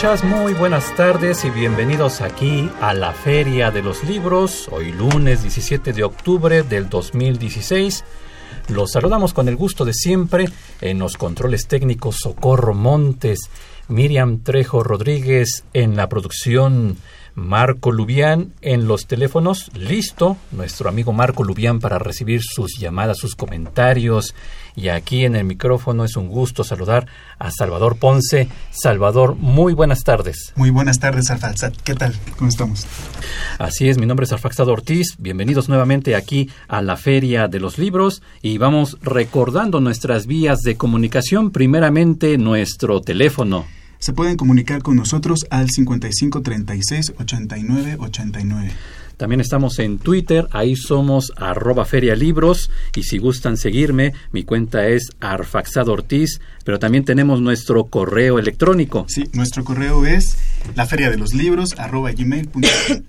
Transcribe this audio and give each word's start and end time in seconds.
Escuchas, 0.00 0.24
muy 0.24 0.54
buenas 0.54 0.96
tardes 0.96 1.44
y 1.44 1.50
bienvenidos 1.50 2.22
aquí 2.22 2.70
a 2.80 2.94
la 2.94 3.12
Feria 3.12 3.70
de 3.70 3.82
los 3.82 4.02
Libros, 4.02 4.66
hoy 4.72 4.92
lunes 4.92 5.42
17 5.42 5.92
de 5.92 6.04
octubre 6.04 6.62
del 6.62 6.88
2016. 6.88 8.02
Los 8.68 8.92
saludamos 8.92 9.34
con 9.34 9.46
el 9.46 9.56
gusto 9.56 9.84
de 9.84 9.92
siempre 9.92 10.46
en 10.80 10.98
los 10.98 11.18
controles 11.18 11.66
técnicos 11.66 12.16
Socorro 12.16 12.72
Montes, 12.72 13.50
Miriam 13.88 14.42
Trejo 14.42 14.82
Rodríguez 14.82 15.64
en 15.74 15.96
la 15.96 16.08
producción 16.08 16.96
Marco 17.34 17.92
Lubián 17.92 18.52
en 18.60 18.86
los 18.86 19.06
teléfonos. 19.06 19.70
Listo, 19.74 20.36
nuestro 20.52 20.88
amigo 20.88 21.12
Marco 21.12 21.44
Lubián 21.44 21.80
para 21.80 21.98
recibir 21.98 22.40
sus 22.42 22.78
llamadas, 22.78 23.18
sus 23.18 23.36
comentarios. 23.36 24.34
Y 24.76 24.88
aquí 24.88 25.24
en 25.24 25.36
el 25.36 25.44
micrófono 25.44 26.04
es 26.04 26.16
un 26.16 26.28
gusto 26.28 26.64
saludar 26.64 27.06
a 27.38 27.50
Salvador 27.50 27.96
Ponce. 27.98 28.48
Salvador, 28.70 29.36
muy 29.36 29.74
buenas 29.74 30.04
tardes. 30.04 30.52
Muy 30.56 30.70
buenas 30.70 31.00
tardes, 31.00 31.30
Arfaxad. 31.30 31.72
¿Qué 31.84 31.94
tal? 31.94 32.14
¿Cómo 32.38 32.50
estamos? 32.50 32.86
Así 33.58 33.88
es, 33.88 33.98
mi 33.98 34.06
nombre 34.06 34.24
es 34.24 34.32
Arfaxad 34.32 34.68
Ortiz. 34.68 35.16
Bienvenidos 35.18 35.68
nuevamente 35.68 36.14
aquí 36.14 36.50
a 36.68 36.82
la 36.82 36.96
Feria 36.96 37.48
de 37.48 37.60
los 37.60 37.78
Libros 37.78 38.22
y 38.42 38.58
vamos 38.58 38.98
recordando 39.02 39.80
nuestras 39.80 40.26
vías 40.26 40.60
de 40.60 40.76
comunicación. 40.76 41.50
Primeramente, 41.50 42.38
nuestro 42.38 43.00
teléfono 43.00 43.66
se 44.00 44.12
pueden 44.12 44.36
comunicar 44.36 44.82
con 44.82 44.96
nosotros 44.96 45.46
al 45.50 45.70
55 45.70 46.42
36 46.42 47.12
89 47.20 47.98
89. 48.00 48.72
También 49.16 49.40
estamos 49.42 49.78
en 49.78 49.98
Twitter, 49.98 50.48
ahí 50.50 50.74
somos 50.76 51.32
arroba 51.36 51.84
ferialibros 51.84 52.70
y 52.96 53.02
si 53.02 53.18
gustan 53.18 53.58
seguirme, 53.58 54.14
mi 54.32 54.44
cuenta 54.44 54.88
es 54.88 55.10
arfaxadortiz, 55.20 56.40
pero 56.64 56.78
también 56.78 57.04
tenemos 57.04 57.42
nuestro 57.42 57.84
correo 57.84 58.38
electrónico. 58.38 59.04
Sí, 59.08 59.24
nuestro 59.34 59.62
correo 59.62 60.06
es 60.06 60.38
la 60.74 60.86
feria 60.86 61.10
de 61.10 61.18
los 61.18 61.34
libros 61.34 61.78
arroba 61.78 62.12
gmail.com. 62.12 62.62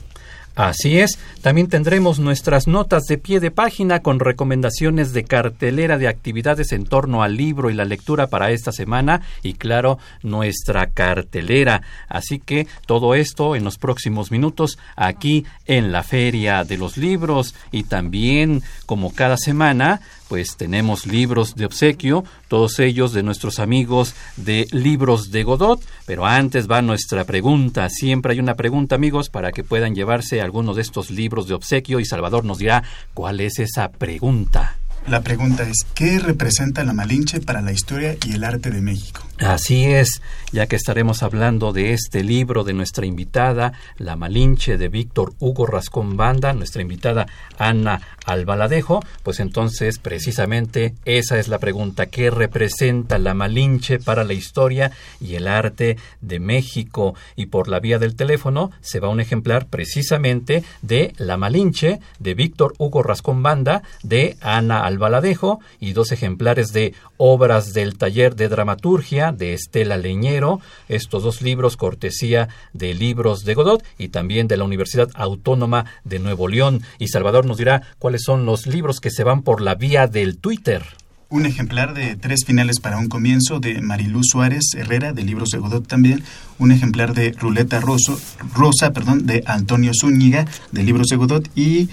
Así 0.55 0.99
es, 0.99 1.17
también 1.41 1.67
tendremos 1.67 2.19
nuestras 2.19 2.67
notas 2.67 3.03
de 3.05 3.17
pie 3.17 3.39
de 3.39 3.49
página 3.49 4.01
con 4.01 4.19
recomendaciones 4.19 5.11
de 5.11 5.23
cartelera 5.23 5.97
de 5.97 6.07
actividades 6.07 6.71
en 6.73 6.85
torno 6.85 7.23
al 7.23 7.35
libro 7.35 7.71
y 7.71 7.73
la 7.73 7.85
lectura 7.85 8.27
para 8.27 8.51
esta 8.51 8.71
semana 8.71 9.21
y 9.41 9.55
claro, 9.55 9.97
nuestra 10.21 10.91
cartelera. 10.91 11.81
Así 12.07 12.37
que 12.37 12.67
todo 12.85 13.15
esto 13.15 13.55
en 13.55 13.63
los 13.63 13.79
próximos 13.79 14.29
minutos 14.29 14.77
aquí 14.95 15.43
en 15.65 15.91
la 15.91 16.03
Feria 16.03 16.63
de 16.63 16.77
los 16.77 16.97
Libros 16.97 17.55
y 17.71 17.85
también 17.85 18.61
como 18.85 19.11
cada 19.11 19.37
semana 19.37 20.01
pues 20.33 20.57
tenemos 20.57 21.05
libros 21.05 21.53
de 21.55 21.65
obsequio, 21.65 22.23
todos 22.47 22.79
ellos 22.79 23.13
de 23.13 23.21
nuestros 23.21 23.59
amigos 23.59 24.15
de 24.35 24.67
Libros 24.71 25.29
de 25.29 25.43
Godot, 25.43 25.79
pero 26.07 26.25
antes 26.25 26.67
va 26.67 26.81
nuestra 26.81 27.23
pregunta, 27.23 27.87
siempre 27.89 28.33
hay 28.33 28.39
una 28.39 28.55
pregunta 28.55 28.95
amigos 28.95 29.29
para 29.29 29.51
que 29.51 29.63
puedan 29.63 29.93
llevarse 29.93 30.41
alguno 30.43 30.73
de 30.73 30.81
estos 30.81 31.09
libros 31.09 31.47
de 31.47 31.55
obsequio 31.55 31.99
y 31.99 32.05
Salvador 32.05 32.45
nos 32.45 32.59
dirá 32.59 32.83
cuál 33.13 33.39
es 33.39 33.59
esa 33.59 33.91
pregunta. 33.91 34.77
La 35.07 35.21
pregunta 35.21 35.63
es, 35.63 35.85
¿qué 35.93 36.17
representa 36.17 36.85
la 36.85 36.93
Malinche 36.93 37.41
para 37.41 37.61
la 37.61 37.73
historia 37.73 38.15
y 38.25 38.35
el 38.35 38.43
arte 38.45 38.71
de 38.71 38.81
México? 38.81 39.21
Así 39.39 39.85
es, 39.85 40.21
ya 40.53 40.67
que 40.67 40.77
estaremos 40.77 41.23
hablando 41.23 41.73
de 41.73 41.91
este 41.91 42.23
libro 42.23 42.63
de 42.63 42.73
nuestra 42.73 43.05
invitada, 43.05 43.73
La 43.97 44.15
Malinche 44.15 44.77
de 44.77 44.87
Víctor 44.87 45.33
Hugo 45.39 45.65
Rascón 45.65 46.15
Banda, 46.15 46.53
nuestra 46.53 46.81
invitada 46.81 47.25
Ana 47.57 47.99
Albaladejo, 48.25 49.01
pues 49.23 49.41
entonces 49.41 49.99
precisamente 49.99 50.93
esa 51.03 51.37
es 51.39 51.49
la 51.49 51.59
pregunta, 51.59 52.05
¿qué 52.05 52.29
representa 52.29 53.17
la 53.17 53.33
Malinche 53.33 53.99
para 53.99 54.23
la 54.23 54.33
historia 54.33 54.91
y 55.19 55.35
el 55.35 55.49
arte 55.49 55.97
de 56.21 56.39
México? 56.39 57.15
Y 57.35 57.47
por 57.47 57.67
la 57.67 57.81
vía 57.81 57.99
del 57.99 58.15
teléfono 58.15 58.71
se 58.79 59.01
va 59.01 59.09
un 59.09 59.19
ejemplar 59.19 59.65
precisamente 59.65 60.63
de 60.81 61.13
La 61.17 61.35
Malinche 61.35 61.99
de 62.19 62.33
Víctor 62.33 62.75
Hugo 62.77 63.03
Rascón 63.03 63.43
Banda, 63.43 63.83
de 64.03 64.37
Ana 64.39 64.85
Albaladejo 64.85 64.92
y 65.79 65.93
dos 65.93 66.11
ejemplares 66.11 66.73
de 66.73 66.93
Obras 67.17 67.73
del 67.73 67.97
Taller 67.97 68.35
de 68.35 68.49
Dramaturgia 68.49 69.31
de 69.31 69.53
Estela 69.53 69.97
Leñero, 69.97 70.61
estos 70.87 71.23
dos 71.23 71.41
libros 71.41 71.77
cortesía 71.77 72.49
de 72.73 72.93
Libros 72.93 73.43
de 73.45 73.53
Godot 73.53 73.83
y 73.97 74.09
también 74.09 74.47
de 74.47 74.57
la 74.57 74.63
Universidad 74.63 75.09
Autónoma 75.13 75.85
de 76.03 76.19
Nuevo 76.19 76.47
León. 76.47 76.81
Y 76.99 77.07
Salvador 77.07 77.45
nos 77.45 77.57
dirá 77.57 77.81
cuáles 77.99 78.23
son 78.23 78.45
los 78.45 78.67
libros 78.67 78.99
que 78.99 79.11
se 79.11 79.23
van 79.23 79.41
por 79.41 79.61
la 79.61 79.75
vía 79.75 80.07
del 80.07 80.37
Twitter. 80.37 80.83
Un 81.29 81.47
ejemplar 81.47 81.95
de 81.95 82.15
Tres 82.15 82.45
Finales 82.45 82.79
para 82.79 82.99
un 82.99 83.09
Comienzo 83.09 83.59
de 83.59 83.81
Mariluz 83.81 84.27
Suárez 84.29 84.75
Herrera, 84.75 85.13
de 85.13 85.23
Libros 85.23 85.49
de 85.49 85.57
Godot 85.57 85.87
también. 85.87 86.23
Un 86.59 86.71
ejemplar 86.71 87.15
de 87.15 87.31
Ruleta 87.31 87.81
Rosa, 87.81 88.93
perdón, 88.93 89.25
de 89.25 89.43
Antonio 89.47 89.93
Zúñiga, 89.99 90.45
de 90.71 90.83
Libros 90.83 91.07
de 91.07 91.15
Godot. 91.15 91.49
Y 91.55 91.89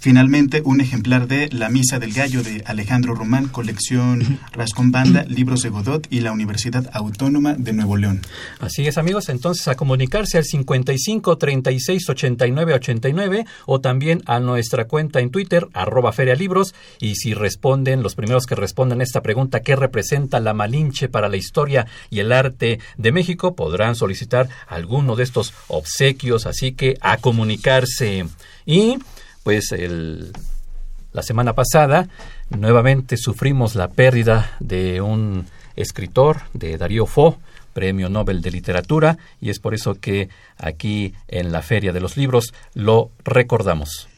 Finalmente, 0.00 0.62
un 0.64 0.80
ejemplar 0.80 1.26
de 1.26 1.48
La 1.50 1.68
Misa 1.68 1.98
del 1.98 2.12
Gallo 2.12 2.44
de 2.44 2.62
Alejandro 2.66 3.16
Román, 3.16 3.48
colección 3.48 4.38
Rascón 4.52 4.92
Banda, 4.92 5.24
Libros 5.24 5.62
de 5.62 5.70
Godot 5.70 6.06
y 6.08 6.20
la 6.20 6.30
Universidad 6.30 6.88
Autónoma 6.92 7.54
de 7.54 7.72
Nuevo 7.72 7.96
León. 7.96 8.22
Así 8.60 8.86
es, 8.86 8.96
amigos. 8.96 9.28
Entonces, 9.28 9.66
a 9.66 9.74
comunicarse 9.74 10.38
al 10.38 10.44
55 10.44 11.36
36 11.36 12.08
89 12.10 12.74
89 12.74 13.44
o 13.66 13.80
también 13.80 14.22
a 14.26 14.38
nuestra 14.38 14.86
cuenta 14.86 15.18
en 15.18 15.30
Twitter, 15.30 15.66
arroba 15.72 16.12
Libros. 16.38 16.76
Y 17.00 17.16
si 17.16 17.34
responden, 17.34 18.04
los 18.04 18.14
primeros 18.14 18.46
que 18.46 18.54
respondan 18.54 19.00
esta 19.00 19.20
pregunta, 19.20 19.62
¿qué 19.62 19.74
representa 19.74 20.38
la 20.38 20.54
Malinche 20.54 21.08
para 21.08 21.28
la 21.28 21.36
historia 21.36 21.86
y 22.08 22.20
el 22.20 22.30
arte 22.30 22.78
de 22.96 23.12
México? 23.12 23.56
Podrán 23.56 23.96
solicitar 23.96 24.48
alguno 24.68 25.16
de 25.16 25.24
estos 25.24 25.54
obsequios. 25.66 26.46
Así 26.46 26.70
que 26.70 26.98
a 27.00 27.16
comunicarse. 27.16 28.26
Y 28.64 28.98
pues 29.42 29.72
el, 29.72 30.32
la 31.12 31.22
semana 31.22 31.54
pasada 31.54 32.08
nuevamente 32.50 33.16
sufrimos 33.16 33.74
la 33.74 33.88
pérdida 33.88 34.56
de 34.60 35.00
un 35.00 35.46
escritor, 35.76 36.42
de 36.52 36.76
Darío 36.76 37.06
Fo, 37.06 37.38
Premio 37.72 38.08
Nobel 38.08 38.42
de 38.42 38.50
Literatura, 38.50 39.18
y 39.40 39.50
es 39.50 39.60
por 39.60 39.74
eso 39.74 39.94
que 39.94 40.28
aquí 40.56 41.14
en 41.28 41.52
la 41.52 41.62
Feria 41.62 41.92
de 41.92 42.00
los 42.00 42.16
Libros 42.16 42.52
lo 42.74 43.10
recordamos. 43.24 44.08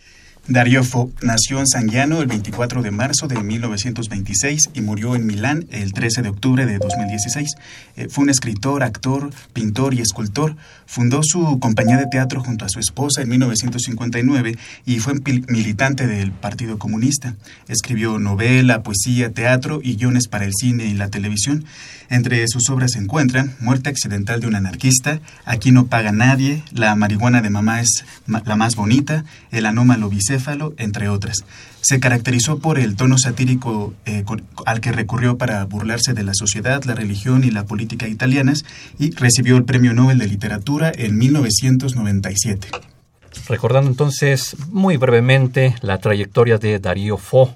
Darío 0.49 0.83
Fo 0.83 1.13
nació 1.23 1.61
en 1.61 1.67
Sangiano 1.67 2.21
el 2.21 2.27
24 2.27 2.83
de 2.83 2.91
marzo 2.91 3.29
de 3.29 3.41
1926 3.41 4.71
y 4.75 4.81
murió 4.81 5.15
en 5.15 5.27
Milán 5.27 5.67
el 5.71 5.93
13 5.93 6.23
de 6.23 6.29
octubre 6.29 6.67
de 6.67 6.79
2016. 6.79 7.49
Eh, 7.97 8.09
fue 8.11 8.25
un 8.25 8.31
escritor, 8.31 8.83
actor, 8.83 9.31
pintor 9.53 9.95
y 9.95 10.01
escultor. 10.01 10.57
Fundó 10.87 11.21
su 11.23 11.61
compañía 11.61 11.99
de 11.99 12.07
teatro 12.07 12.43
junto 12.43 12.65
a 12.65 12.69
su 12.69 12.81
esposa 12.81 13.23
en 13.23 13.29
1959 13.29 14.57
y 14.87 14.99
fue 14.99 15.15
militante 15.49 16.07
del 16.07 16.33
Partido 16.33 16.79
Comunista. 16.79 17.35
Escribió 17.69 18.19
novela, 18.19 18.83
poesía, 18.83 19.33
teatro 19.33 19.81
y 19.83 19.97
guiones 19.97 20.27
para 20.27 20.47
el 20.47 20.53
cine 20.55 20.87
y 20.87 20.95
la 20.95 21.11
televisión. 21.11 21.65
Entre 22.09 22.45
sus 22.49 22.69
obras 22.71 22.93
se 22.93 22.99
encuentran 22.99 23.55
Muerte 23.61 23.89
accidental 23.89 24.41
de 24.41 24.49
un 24.49 24.57
anarquista, 24.57 25.21
Aquí 25.45 25.71
no 25.71 25.87
paga 25.87 26.11
nadie, 26.11 26.65
La 26.73 26.97
marihuana 26.97 27.41
de 27.41 27.51
mamá 27.51 27.81
es 27.81 28.05
la 28.27 28.57
más 28.57 28.75
bonita, 28.75 29.25
El 29.53 29.65
anómalo 29.65 30.09
entre 30.79 31.09
otras. 31.09 31.39
Se 31.81 31.99
caracterizó 31.99 32.59
por 32.59 32.79
el 32.79 32.97
tono 32.97 33.17
satírico 33.19 33.95
eh, 34.05 34.25
al 34.67 34.81
que 34.81 34.93
recurrió 34.93 35.39
para 35.39 35.65
burlarse 35.65 36.13
de 36.13 36.23
la 36.23 36.35
sociedad, 36.35 36.85
la 36.85 36.95
religión 36.95 37.45
y 37.45 37.51
la 37.51 37.65
política 37.65 38.07
italianas 38.07 38.65
y 38.99 39.11
recibió 39.13 39.57
el 39.57 39.65
Premio 39.65 39.93
Nobel 39.95 40.19
de 40.19 40.27
Literatura 40.27 40.93
en 40.95 41.19
1997. 41.19 42.69
Recordando 43.49 43.91
entonces 43.91 44.57
muy 44.69 44.97
brevemente 44.97 45.75
la 45.83 45.99
trayectoria 45.99 46.59
de 46.59 46.79
Darío 46.79 47.17
Fo, 47.17 47.55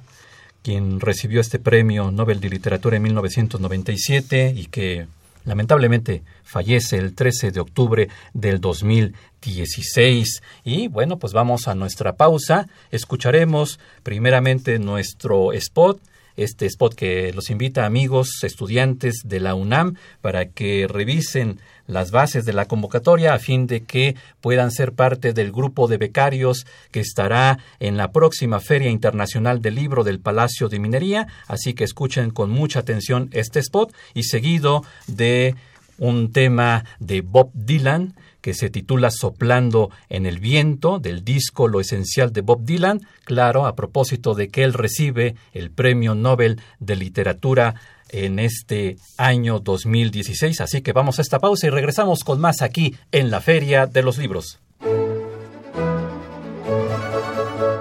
quien 0.63 1.01
recibió 1.01 1.41
este 1.41 1.59
premio 1.59 2.11
Nobel 2.11 2.41
de 2.41 2.49
Literatura 2.49 2.97
en 2.97 3.03
1997 3.03 4.55
y 4.57 4.67
que 4.67 5.07
lamentablemente 5.45 6.23
fallece 6.43 6.97
el 6.97 7.15
13 7.15 7.51
de 7.51 7.61
octubre 7.61 8.09
del 8.33 8.61
2016. 8.61 10.43
Y 10.65 10.89
bueno, 10.89 11.19
pues 11.19 11.33
vamos 11.33 11.69
a 11.69 11.75
nuestra 11.75 12.17
pausa. 12.17 12.69
Escucharemos 12.91 13.79
primeramente 14.03 14.79
nuestro 14.79 15.53
spot 15.53 16.01
este 16.37 16.67
spot 16.67 16.95
que 16.95 17.33
los 17.33 17.51
invita 17.51 17.87
amigos 17.87 18.43
estudiantes 18.43 19.23
de 19.25 19.41
la 19.41 19.55
UNAM 19.55 19.97
para 20.21 20.47
que 20.47 20.87
revisen 20.89 21.61
las 21.87 22.11
bases 22.11 22.45
de 22.45 22.53
la 22.53 22.67
convocatoria 22.67 23.35
a 23.35 23.39
fin 23.39 23.67
de 23.67 23.83
que 23.83 24.17
puedan 24.41 24.71
ser 24.71 24.93
parte 24.93 25.33
del 25.33 25.53
grupo 25.53 25.87
de 25.87 25.99
becarios 25.99 26.67
que 26.91 27.01
estará 27.01 27.59
en 27.79 27.97
la 27.97 28.11
próxima 28.11 28.61
Feria 28.61 28.91
Internacional 28.91 29.61
del 29.61 29.75
Libro 29.75 30.05
del 30.05 30.21
Palacio 30.21 30.69
de 30.69 30.79
Minería. 30.79 31.27
Así 31.47 31.75
que 31.75 31.85
escuchen 31.85 32.31
con 32.31 32.51
mucha 32.51 32.81
atención 32.81 33.29
este 33.33 33.61
spot 33.61 33.95
y 34.15 34.25
seguido 34.25 34.83
de 35.07 35.55
un 35.99 36.33
tema 36.33 36.85
de 36.99 37.21
Bob 37.21 37.51
Dylan 37.53 38.15
que 38.45 38.53
se 38.53 38.69
titula 38.69 39.11
Soplando 39.11 39.89
en 40.11 40.27
el 40.27 40.39
viento 40.39 40.99
del 40.99 41.25
disco 41.25 41.67
Lo 41.67 41.81
esencial 41.81 42.31
de 42.31 42.43
Bob 42.43 42.63
Dylan, 42.67 43.01
claro, 43.25 43.65
a 43.65 43.75
propósito 43.75 44.35
de 44.35 44.51
que 44.51 44.65
él 44.65 44.75
recibe 44.75 45.35
el 45.55 45.71
Premio 45.71 46.15
Nobel 46.15 46.61
de 46.79 46.95
Literatura 46.95 47.75
en 48.11 48.39
este 48.39 48.99
año 49.17 49.61
2016. 49.61 50.61
Así 50.61 50.83
que 50.83 50.93
vamos 50.93 51.19
a 51.19 51.23
esta 51.23 51.39
pausa 51.39 51.69
y 51.69 51.71
regresamos 51.71 52.23
con 52.23 52.39
más 52.39 52.61
aquí 52.61 52.95
en 53.13 53.31
la 53.31 53.41
Feria 53.41 53.87
de 53.87 54.03
los 54.03 54.19
Libros. 54.19 54.61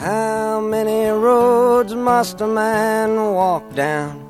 How 0.00 0.60
many 0.60 1.10
roads 1.10 1.94
must 1.94 2.40
a 2.40 2.46
man 2.46 3.34
walk 3.34 3.74
down? 3.74 4.29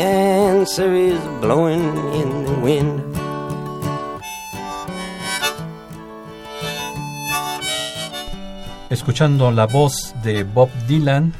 Answer 0.00 0.92
is 0.92 1.20
blowing 1.40 1.94
in 2.14 2.44
the 2.44 2.52
wind. 2.62 3.00
Escuchando 8.90 9.52
la 9.52 9.66
voz 9.66 10.14
de 10.24 10.42
Bob 10.42 10.70
Dylan 10.88 11.32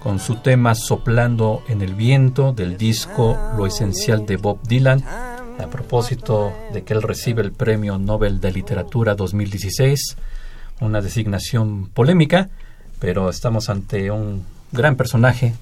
con 0.00 0.20
su 0.20 0.36
tema 0.36 0.76
Soplando 0.76 1.64
en 1.68 1.82
el 1.82 1.94
viento 1.94 2.52
del 2.52 2.76
disco 2.76 3.36
Lo 3.56 3.66
esencial 3.66 4.24
de 4.24 4.36
Bob 4.36 4.60
Dylan, 4.62 5.02
a 5.04 5.66
propósito 5.68 6.52
de 6.72 6.84
que 6.84 6.94
él 6.94 7.02
recibe 7.02 7.42
el 7.42 7.50
Premio 7.50 7.98
Nobel 7.98 8.40
de 8.40 8.52
Literatura 8.52 9.16
2016, 9.16 10.16
una 10.80 11.00
designación 11.00 11.88
polémica, 11.88 12.50
pero 13.00 13.30
estamos 13.30 13.68
ante 13.68 14.12
un 14.12 14.44
gran 14.70 14.94
personaje 14.94 15.54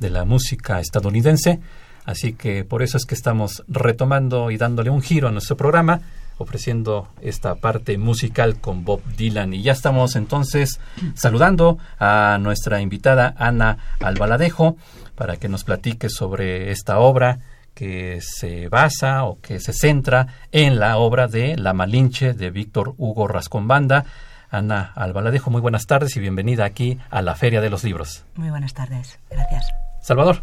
de 0.00 0.10
la 0.10 0.24
música 0.24 0.80
estadounidense. 0.80 1.60
Así 2.04 2.32
que 2.32 2.64
por 2.64 2.82
eso 2.82 2.96
es 2.96 3.06
que 3.06 3.14
estamos 3.14 3.62
retomando 3.68 4.50
y 4.50 4.56
dándole 4.56 4.90
un 4.90 5.02
giro 5.02 5.28
a 5.28 5.30
nuestro 5.30 5.56
programa, 5.56 6.00
ofreciendo 6.38 7.08
esta 7.20 7.54
parte 7.56 7.98
musical 7.98 8.56
con 8.60 8.84
Bob 8.84 9.02
Dylan. 9.16 9.54
Y 9.54 9.62
ya 9.62 9.72
estamos 9.72 10.16
entonces 10.16 10.80
saludando 11.14 11.78
a 11.98 12.38
nuestra 12.40 12.80
invitada 12.80 13.34
Ana 13.36 13.78
Albaladejo 14.00 14.76
para 15.14 15.36
que 15.36 15.48
nos 15.48 15.64
platique 15.64 16.08
sobre 16.08 16.70
esta 16.72 16.98
obra 16.98 17.38
que 17.74 18.20
se 18.22 18.68
basa 18.68 19.24
o 19.24 19.38
que 19.40 19.60
se 19.60 19.72
centra 19.72 20.26
en 20.50 20.80
la 20.80 20.96
obra 20.96 21.28
de 21.28 21.56
La 21.56 21.72
Malinche 21.72 22.32
de 22.32 22.50
Víctor 22.50 22.94
Hugo 22.96 23.28
Rascombanda. 23.28 24.04
Ana 24.50 24.92
Albaladejo, 24.96 25.50
muy 25.50 25.60
buenas 25.60 25.86
tardes 25.86 26.16
y 26.16 26.20
bienvenida 26.20 26.64
aquí 26.64 26.98
a 27.10 27.22
la 27.22 27.36
Feria 27.36 27.60
de 27.60 27.70
los 27.70 27.84
Libros. 27.84 28.24
Muy 28.34 28.50
buenas 28.50 28.74
tardes, 28.74 29.20
gracias. 29.30 29.89
Salvador. 30.02 30.42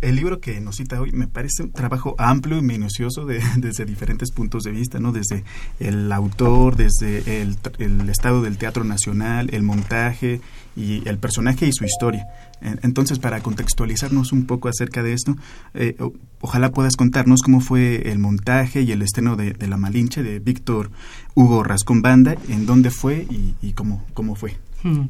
el 0.00 0.14
libro 0.14 0.40
que 0.40 0.60
nos 0.60 0.76
cita 0.76 1.00
hoy 1.00 1.10
me 1.10 1.26
parece 1.26 1.64
un 1.64 1.72
trabajo 1.72 2.14
amplio 2.18 2.58
y 2.58 2.62
minucioso 2.62 3.26
de, 3.26 3.42
desde 3.56 3.84
diferentes 3.84 4.30
puntos 4.30 4.62
de 4.62 4.70
vista, 4.70 5.00
¿no? 5.00 5.12
Desde 5.12 5.44
el 5.80 6.12
autor, 6.12 6.76
desde 6.76 7.42
el, 7.42 7.56
el, 7.78 8.08
estado 8.08 8.42
del 8.42 8.58
Teatro 8.58 8.84
Nacional, 8.84 9.48
el 9.52 9.62
montaje 9.62 10.40
y 10.76 11.06
el 11.08 11.18
personaje 11.18 11.66
y 11.66 11.72
su 11.72 11.84
historia. 11.84 12.26
Entonces, 12.60 13.18
para 13.18 13.40
contextualizarnos 13.40 14.32
un 14.32 14.46
poco 14.46 14.68
acerca 14.68 15.02
de 15.02 15.12
esto, 15.12 15.36
eh, 15.74 15.96
ojalá 16.40 16.70
puedas 16.70 16.96
contarnos 16.96 17.42
cómo 17.42 17.60
fue 17.60 18.10
el 18.10 18.18
montaje 18.18 18.82
y 18.82 18.92
el 18.92 19.02
estreno 19.02 19.36
de, 19.36 19.54
La 19.66 19.76
Malinche 19.76 20.22
de 20.22 20.38
Víctor 20.38 20.90
Hugo 21.34 21.62
Rascón 21.62 22.02
Banda, 22.02 22.36
en 22.48 22.66
dónde 22.66 22.90
fue 22.90 23.26
y, 23.60 23.72
cómo, 23.72 24.04
cómo 24.14 24.34
fue. 24.34 24.56
Hmm. 24.82 25.06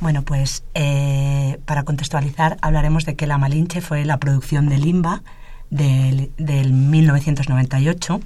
Bueno, 0.00 0.22
pues 0.22 0.64
eh, 0.74 1.58
para 1.64 1.84
contextualizar 1.84 2.56
hablaremos 2.60 3.04
de 3.04 3.14
que 3.14 3.26
La 3.26 3.38
Malinche 3.38 3.80
fue 3.80 4.04
la 4.04 4.18
producción 4.18 4.68
de 4.68 4.78
Limba 4.78 5.22
del, 5.70 6.30
1998 6.72 8.20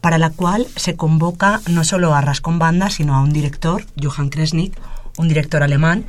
para 0.00 0.18
la 0.18 0.30
cual 0.30 0.66
se 0.76 0.96
convoca 0.96 1.60
no 1.68 1.84
solo 1.84 2.14
a 2.14 2.20
Rascón 2.20 2.58
Banda, 2.58 2.90
sino 2.90 3.14
a 3.14 3.20
un 3.20 3.32
director, 3.32 3.84
Johann 4.00 4.30
Kresnik, 4.30 4.74
un 5.18 5.28
director 5.28 5.62
alemán, 5.62 6.06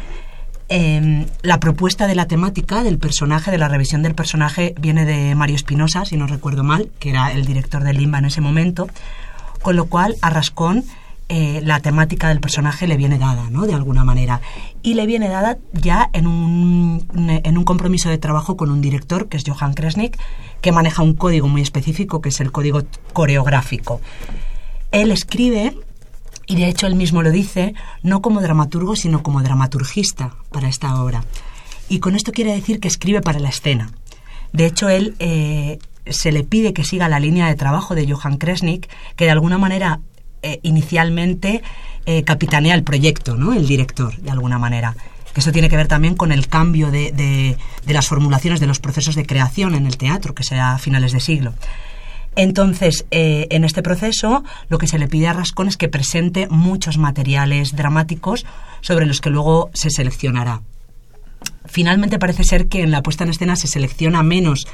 Em, 0.74 1.26
la 1.42 1.60
propuesta 1.60 2.08
de 2.08 2.16
la 2.16 2.30
temática 2.30 2.82
del 2.82 2.98
personaje, 2.98 3.52
de 3.52 3.58
la 3.58 3.68
revisión 3.68 4.04
del 4.04 4.16
personaje, 4.16 4.74
viene 4.80 5.04
de 5.04 5.36
Mario 5.36 5.58
Espinosa, 5.58 6.06
si 6.06 6.16
no 6.16 6.28
recuerdo 6.28 6.64
mal, 6.64 6.90
que 6.98 7.10
era 7.10 7.34
el 7.34 7.44
director 7.44 7.84
de 7.84 7.92
Limba 7.92 8.20
en 8.20 8.26
ese 8.26 8.40
momento, 8.40 8.88
con 9.62 9.76
lo 9.76 9.88
cual 9.88 10.16
a 10.22 10.30
Rascón 10.30 10.86
eh, 11.34 11.62
la 11.64 11.80
temática 11.80 12.28
del 12.28 12.42
personaje 12.42 12.88
le 12.88 12.98
viene 12.98 13.18
dada, 13.18 13.50
¿no? 13.50 13.66
De 13.66 13.74
alguna 13.74 14.04
manera. 14.04 14.42
Y 14.84 14.96
le 14.96 15.06
viene 15.06 15.30
dada 15.30 15.58
ya 15.72 16.10
en 16.12 16.28
un, 16.28 17.08
en 17.16 17.58
un 17.58 17.64
compromiso 17.64 18.10
de 18.10 18.18
trabajo 18.18 18.58
con 18.58 18.70
un 18.70 18.82
director, 18.82 19.30
que 19.30 19.38
es 19.38 19.46
Johann 19.48 19.74
Kresnik, 19.74 20.20
que 20.60 20.74
maneja 20.74 21.04
un 21.04 21.14
código 21.14 21.48
muy 21.48 21.62
específico, 21.62 22.20
que 22.20 22.28
es 22.28 22.42
el 22.42 22.52
código 22.52 22.82
coreográfico. 23.14 24.02
Él 24.92 25.10
escribe 25.10 25.74
y 26.48 26.58
de 26.58 26.68
hecho 26.68 26.86
él 26.86 26.96
mismo 26.96 27.22
lo 27.22 27.32
dice, 27.32 27.76
no 28.04 28.22
como 28.22 28.42
dramaturgo, 28.42 28.98
sino 28.98 29.24
como 29.24 29.42
dramaturgista 29.42 30.36
para 30.52 30.68
esta 30.68 31.02
obra. 31.02 31.24
Y 31.88 32.00
con 32.00 32.18
esto 32.18 32.34
quiere 32.34 32.54
decir 32.54 32.82
que 32.82 32.90
escribe 32.90 33.22
para 33.22 33.40
la 33.40 33.48
escena. 33.48 33.94
De 34.52 34.66
hecho, 34.66 34.90
él 34.90 35.16
eh, 35.20 35.80
se 36.08 36.34
le 36.34 36.44
pide 36.44 36.74
que 36.74 36.84
siga 36.84 37.08
la 37.08 37.22
línea 37.22 37.48
de 37.48 37.56
trabajo 37.56 37.96
de 37.96 38.06
Johann 38.06 38.38
Kresnik, 38.38 38.90
que 39.16 39.24
de 39.24 39.32
alguna 39.32 39.58
manera 39.58 40.02
eh, 40.44 40.60
inicialmente 40.64 41.62
eh, 42.06 42.24
capitanea 42.24 42.76
el 42.76 42.84
proyecto, 42.84 43.36
¿no? 43.36 43.54
el 43.54 43.68
director, 43.68 44.16
de 44.18 44.32
alguna 44.32 44.58
manera. 44.60 44.96
Esto 45.36 45.52
tiene 45.52 45.70
que 45.70 45.78
ver 45.78 45.88
también 45.88 46.16
con 46.16 46.32
el 46.32 46.48
cambio 46.48 46.92
de, 46.92 47.12
de, 47.12 47.58
de 47.86 47.94
las 47.94 48.08
formulaciones 48.08 48.60
de 48.60 48.68
los 48.68 48.80
procesos 48.80 49.16
de 49.16 49.26
creación 49.26 49.76
en 49.76 49.86
el 49.86 49.98
teatro, 49.98 50.36
que 50.36 50.44
será 50.44 50.74
a 50.74 50.78
finales 50.78 51.14
de 51.14 51.22
siglo. 51.22 51.54
Entonces, 52.36 53.06
eh, 53.12 53.48
en 53.50 53.66
este 53.66 53.84
proceso, 53.84 54.44
lo 54.70 54.78
que 54.78 54.88
se 54.88 54.98
le 54.98 55.08
pide 55.08 55.28
a 55.28 55.34
Rascón 55.34 55.68
es 55.68 55.78
que 55.78 55.90
presente 55.90 56.48
muchos 56.50 56.98
materiales 56.98 57.76
dramáticos 57.76 58.46
sobre 58.82 59.06
los 59.06 59.20
que 59.20 59.30
luego 59.30 59.70
se 59.74 59.90
seleccionará. 59.90 60.62
Finalmente 61.66 62.20
parece 62.20 62.44
ser 62.44 62.68
que 62.68 62.84
en 62.84 62.92
la 62.92 63.04
puesta 63.04 63.24
en 63.24 63.32
escena 63.32 63.56
se 63.56 63.68
selecciona 63.68 64.24
menos 64.24 64.66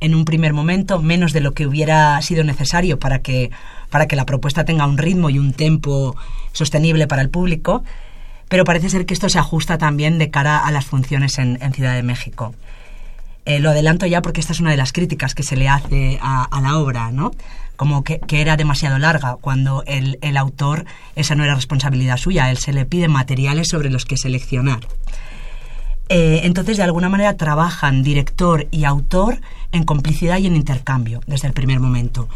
en 0.00 0.14
un 0.14 0.24
primer 0.24 0.52
momento, 0.52 1.00
menos 1.00 1.32
de 1.32 1.40
lo 1.40 1.52
que 1.52 1.66
hubiera 1.66 2.20
sido 2.22 2.44
necesario 2.44 2.98
para 2.98 3.20
que, 3.20 3.50
para 3.90 4.06
que 4.06 4.16
la 4.16 4.26
propuesta 4.26 4.64
tenga 4.64 4.86
un 4.86 4.98
ritmo 4.98 5.30
y 5.30 5.38
un 5.38 5.52
tempo 5.52 6.16
sostenible 6.52 7.06
para 7.06 7.22
el 7.22 7.30
público, 7.30 7.82
pero 8.48 8.64
parece 8.64 8.90
ser 8.90 9.06
que 9.06 9.14
esto 9.14 9.28
se 9.28 9.38
ajusta 9.38 9.78
también 9.78 10.18
de 10.18 10.30
cara 10.30 10.58
a 10.58 10.70
las 10.70 10.84
funciones 10.84 11.38
en 11.38 11.72
Ciudad 11.72 11.94
de 11.94 12.02
México. 12.02 12.54
Eh, 13.46 13.60
lo 13.60 13.70
adelanto 13.70 14.06
ya 14.06 14.22
porque 14.22 14.40
esta 14.40 14.52
es 14.52 14.60
una 14.60 14.70
de 14.70 14.78
las 14.78 14.92
críticas 14.92 15.34
que 15.34 15.42
se 15.42 15.56
le 15.56 15.68
hace 15.68 16.18
a, 16.22 16.60
la 16.62 16.78
obra, 16.78 17.10
¿no? 17.10 17.30
Como 17.76 18.02
que, 18.02 18.20
era 18.30 18.56
demasiado 18.56 18.98
larga, 18.98 19.36
cuando 19.40 19.82
el, 19.86 20.36
autor, 20.36 20.86
esa 21.14 21.34
no 21.34 21.44
era 21.44 21.54
responsabilidad 21.54 22.16
suya, 22.16 22.50
él 22.50 22.56
se 22.56 22.72
le 22.72 22.86
pide 22.86 23.08
materiales 23.08 23.68
sobre 23.68 23.90
los 23.90 24.06
que 24.06 24.16
seleccionar. 24.16 24.80
Eh, 26.16 26.46
entonces, 26.46 26.76
de 26.76 26.84
alguna 26.84 27.08
manera, 27.08 27.36
trabajan 27.36 28.04
director 28.04 28.68
y 28.70 28.84
autor 28.84 29.40
en 29.72 29.82
complicidad 29.82 30.38
y 30.38 30.46
en 30.46 30.54
intercambio 30.54 31.20
desde 31.26 31.48
el 31.48 31.54
primer 31.54 31.80
momento. 31.80 32.28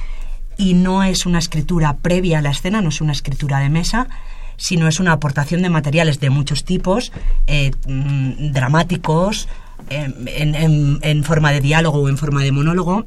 Y 0.57 0.75
no 0.75 1.05
es 1.05 1.27
una 1.27 1.39
escritura 1.39 1.97
previa 1.99 2.41
a 2.41 2.43
la 2.43 2.51
escena, 2.51 2.81
no 2.83 2.89
es 2.89 3.01
una 3.01 3.13
escritura 3.13 3.61
de 3.61 3.69
mesa, 3.69 4.09
sino 4.57 4.89
es 4.89 4.99
una 4.99 5.13
aportación 5.13 5.63
de 5.63 5.71
materiales 5.71 6.19
de 6.19 6.29
muchos 6.29 6.65
tipos, 6.65 7.13
eh, 7.47 7.71
mm, 7.87 8.51
dramáticos, 8.51 9.47
en, 9.91 11.23
forma 11.23 11.53
de 11.53 11.61
diálogo 11.61 12.01
o 12.01 12.09
en 12.09 12.19
forma 12.19 12.43
de 12.43 12.51
monólogo, 12.51 13.05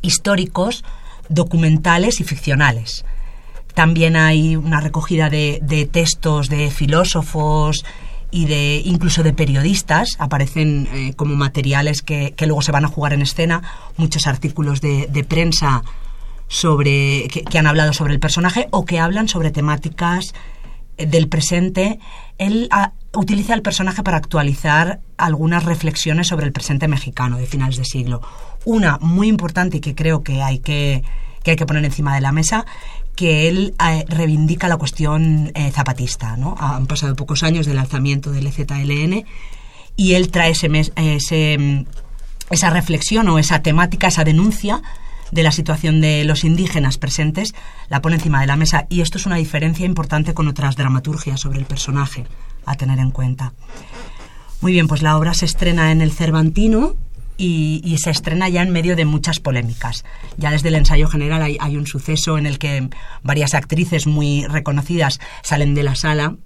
históricos, 0.00 0.82
documentales 1.28 2.20
y 2.20 2.24
ficcionales. 2.24 3.04
También 3.74 4.16
hay 4.16 4.56
una 4.56 4.80
recogida 4.80 5.30
de, 5.30 5.88
textos 5.92 6.48
de 6.48 6.72
filósofos 6.72 7.84
y 8.32 8.46
de 8.46 8.82
incluso 8.84 9.22
de 9.22 9.32
periodistas. 9.32 10.16
Aparecen 10.18 10.88
eh, 10.92 11.12
como 11.14 11.36
materiales 11.36 12.02
que, 12.02 12.34
luego 12.40 12.62
se 12.62 12.72
van 12.72 12.84
a 12.84 12.88
jugar 12.88 13.12
en 13.12 13.22
escena. 13.22 13.62
Muchos 13.96 14.26
artículos 14.26 14.80
de, 14.80 15.26
prensa 15.28 15.84
sobre 16.48 17.28
que, 17.28 17.58
han 17.58 17.68
hablado 17.68 17.92
sobre 17.92 18.14
el 18.14 18.20
personaje 18.20 18.66
o 18.72 18.84
que 18.84 18.98
hablan 18.98 19.28
sobre 19.28 19.52
temáticas 19.52 20.34
eh, 20.96 21.06
del 21.06 21.28
presente. 21.28 22.00
Él 22.38 22.68
utiliza 23.14 23.54
el 23.54 23.62
personaje 23.62 24.02
para 24.02 24.16
actualizar 24.16 25.00
algunas 25.18 25.64
reflexiones 25.64 26.28
sobre 26.28 26.46
el 26.46 26.52
presente 26.52 26.88
mexicano 26.88 27.36
de 27.36 27.46
finales 27.46 27.76
de 27.76 27.84
siglo. 27.84 28.22
Una 28.64 28.98
muy 29.00 29.28
importante 29.28 29.76
y 29.76 29.80
que 29.80 29.94
creo 29.94 30.22
que 30.22 30.42
hay 30.42 30.58
que, 30.58 31.04
hay 31.44 31.56
que 31.56 31.66
poner 31.66 31.84
encima 31.84 32.14
de 32.14 32.22
la 32.22 32.32
mesa, 32.32 32.64
que 33.16 33.48
él 33.48 33.74
eh, 33.84 34.04
reivindica 34.08 34.68
la 34.68 34.76
cuestión 34.76 35.50
eh, 35.54 35.70
zapatista. 35.70 36.36
¿no? 36.36 36.54
Han 36.58 36.86
pasado 36.86 37.14
pocos 37.16 37.42
años 37.42 37.66
del 37.66 37.78
alzamiento 37.78 38.30
del 38.30 38.46
EZLN 38.46 39.24
y 39.96 40.14
él 40.14 40.30
trae 40.30 40.50
ese, 40.50 40.70
ese, 40.96 41.86
esa 42.50 42.70
reflexión 42.70 43.28
o 43.28 43.38
esa 43.38 43.60
temática, 43.62 44.08
esa 44.08 44.24
denuncia 44.24 44.82
de 45.30 45.42
la 45.42 45.50
situación 45.50 46.00
de 46.00 46.24
los 46.24 46.44
indígenas 46.44 46.98
presentes, 46.98 47.54
la 47.88 48.02
pone 48.02 48.16
encima 48.16 48.40
de 48.40 48.46
la 48.46 48.56
mesa. 48.56 48.86
Y 48.90 49.00
esto 49.00 49.18
es 49.18 49.26
una 49.26 49.36
diferencia 49.36 49.86
importante 49.86 50.34
con 50.34 50.46
otras 50.46 50.76
dramaturgias 50.76 51.40
sobre 51.40 51.58
el 51.58 51.64
personaje 51.64 52.26
a 52.66 52.76
tener 52.76 52.98
en 52.98 53.10
cuenta. 53.10 53.52
Muy 54.60 54.72
bien, 54.72 54.88
pues 54.88 55.02
la 55.02 55.16
obra 55.16 55.34
se 55.34 55.46
estrena 55.46 55.90
en 55.90 56.02
el 56.02 56.12
Cervantino 56.12 56.94
y, 57.44 57.96
se 57.98 58.10
estrena 58.10 58.48
ya 58.48 58.62
en 58.62 58.70
medio 58.70 58.94
de 58.94 59.04
muchas 59.04 59.40
polémicas. 59.40 60.04
Ya 60.36 60.52
desde 60.52 60.68
el 60.68 60.76
ensayo 60.76 61.08
general 61.08 61.42
hay, 61.42 61.76
un 61.76 61.86
suceso 61.86 62.38
en 62.38 62.46
el 62.46 62.58
que 62.58 62.88
varias 63.22 63.54
actrices 63.54 64.06
muy 64.06 64.46
reconocidas 64.46 65.18
salen 65.42 65.74
de 65.74 65.82
la 65.82 65.96
sala 65.96 66.36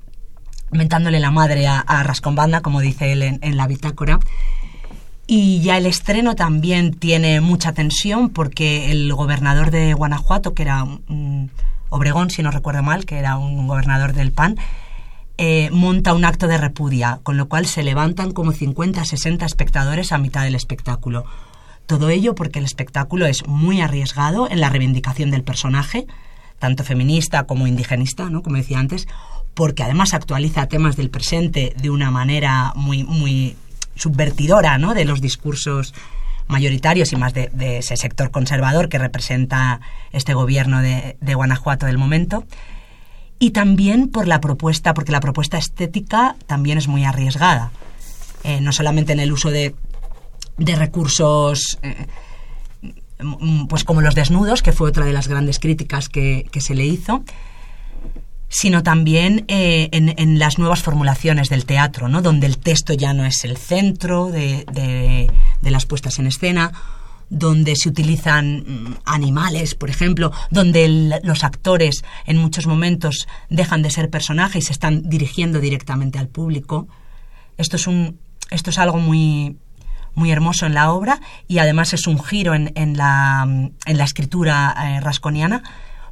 mentándole 0.70 1.20
la 1.20 1.30
madre 1.30 1.66
a, 1.66 1.78
a 1.80 2.02
Rascombanda, 2.02 2.60
como 2.60 2.80
dice 2.80 3.12
él 3.12 3.22
en, 3.22 3.56
la 3.56 3.66
bitácora. 3.66 4.18
Y 5.26 5.60
ya 5.60 5.76
el 5.76 5.86
estreno 5.86 6.34
también 6.34 6.94
tiene 6.94 7.40
mucha 7.40 7.72
tensión 7.72 8.30
porque 8.30 8.90
el 8.90 9.12
gobernador 9.12 9.70
de 9.70 9.92
Guanajuato, 9.92 10.54
que 10.54 10.62
era 10.62 10.82
un, 10.82 11.50
Obregón, 11.88 12.30
si 12.30 12.42
no 12.42 12.50
recuerdo 12.50 12.82
mal, 12.82 13.04
que 13.04 13.18
era 13.18 13.36
un 13.36 13.68
gobernador 13.68 14.12
del 14.12 14.32
PAN, 14.32 14.56
eh, 15.38 15.68
monta 15.70 16.14
un 16.14 16.24
acto 16.24 16.48
de 16.48 16.56
repudia, 16.56 17.20
con 17.22 17.36
lo 17.36 17.46
cual 17.46 17.66
se 17.66 17.82
levantan 17.82 18.32
como 18.32 18.52
50, 18.52 19.04
60 19.04 19.44
espectadores 19.44 20.12
a 20.12 20.18
mitad 20.18 20.44
del 20.44 20.54
espectáculo. 20.54 21.26
Todo 21.84 22.08
ello 22.08 22.34
porque 22.34 22.58
el 22.58 22.64
espectáculo 22.64 23.26
es 23.26 23.46
muy 23.46 23.82
arriesgado 23.82 24.50
en 24.50 24.60
la 24.60 24.70
reivindicación 24.70 25.30
del 25.30 25.44
personaje, 25.44 26.06
tanto 26.58 26.84
feminista 26.84 27.44
como 27.44 27.66
indigenista, 27.66 28.30
¿no? 28.30 28.42
como 28.42 28.56
decía 28.56 28.78
antes, 28.78 29.08
porque 29.52 29.82
además 29.82 30.14
actualiza 30.14 30.68
temas 30.68 30.96
del 30.96 31.10
presente 31.10 31.74
de 31.76 31.90
una 31.90 32.10
manera 32.10 32.72
muy, 32.74 33.04
muy 33.04 33.56
subvertidora 33.94 34.78
¿no? 34.78 34.94
de 34.94 35.04
los 35.04 35.20
discursos 35.20 35.92
mayoritarios 36.48 37.12
y 37.12 37.16
más 37.16 37.34
de, 37.34 37.50
ese 37.60 37.96
sector 37.98 38.30
conservador 38.30 38.88
que 38.88 38.98
representa 38.98 39.80
este 40.12 40.32
gobierno 40.32 40.80
de 40.80 41.34
Guanajuato 41.34 41.84
del 41.84 41.98
momento 41.98 42.44
y 43.38 43.50
también 43.50 44.08
por 44.08 44.26
la 44.26 44.40
propuesta, 44.40 44.94
porque 44.94 45.12
la 45.12 45.20
propuesta 45.20 45.58
estética 45.58 46.36
también 46.46 46.78
es 46.78 46.88
muy 46.88 47.04
arriesgada. 47.04 47.70
Eh, 48.44 48.60
no 48.60 48.72
solamente 48.72 49.12
en 49.12 49.20
el 49.20 49.32
uso 49.32 49.50
de, 49.50 49.74
de 50.56 50.76
recursos 50.76 51.78
eh, 51.82 52.06
pues 53.68 53.84
como 53.84 54.00
los 54.02 54.14
desnudos, 54.14 54.62
que 54.62 54.72
fue 54.72 54.88
otra 54.88 55.04
de 55.04 55.12
las 55.12 55.28
grandes 55.28 55.58
críticas 55.58 56.08
que, 56.08 56.48
se 56.58 56.74
le 56.74 56.84
hizo, 56.84 57.24
sino 58.48 58.82
también 58.82 59.44
eh, 59.48 59.88
en, 59.92 60.38
las 60.38 60.58
nuevas 60.58 60.82
formulaciones 60.82 61.48
del 61.48 61.64
teatro, 61.64 62.08
¿no? 62.08 62.22
donde 62.22 62.46
el 62.46 62.58
texto 62.58 62.92
ya 62.92 63.14
no 63.14 63.24
es 63.24 63.44
el 63.44 63.56
centro 63.56 64.30
de, 64.30 64.64
de 65.60 65.70
las 65.70 65.86
puestas 65.86 66.18
en 66.18 66.26
escena, 66.26 66.72
donde 67.28 67.74
se 67.76 67.88
utilizan 67.88 68.58
mm, 68.58 68.94
animales, 69.04 69.74
por 69.74 69.90
ejemplo, 69.90 70.32
donde 70.50 71.20
los 71.22 71.44
actores 71.44 72.04
en 72.24 72.36
muchos 72.36 72.66
momentos 72.66 73.26
dejan 73.50 73.82
de 73.82 73.90
ser 73.90 74.10
personajes 74.10 74.64
y 74.64 74.66
se 74.66 74.72
están 74.72 75.08
dirigiendo 75.08 75.60
directamente 75.60 76.18
al 76.18 76.28
público. 76.28 76.86
Esto 77.56 77.76
es, 77.76 77.86
un, 77.86 78.18
esto 78.50 78.70
es 78.70 78.78
algo 78.78 78.98
muy, 78.98 79.56
muy 80.14 80.30
hermoso 80.30 80.66
en 80.66 80.74
la 80.74 80.92
obra 80.92 81.20
y 81.48 81.58
además 81.58 81.92
es 81.92 82.06
un 82.06 82.22
giro 82.22 82.54
en, 82.54 82.96
la, 82.96 83.44
en 83.44 83.98
la, 83.98 84.04
escritura 84.04 84.74
eh, 84.78 85.00
rasconiana 85.00 85.62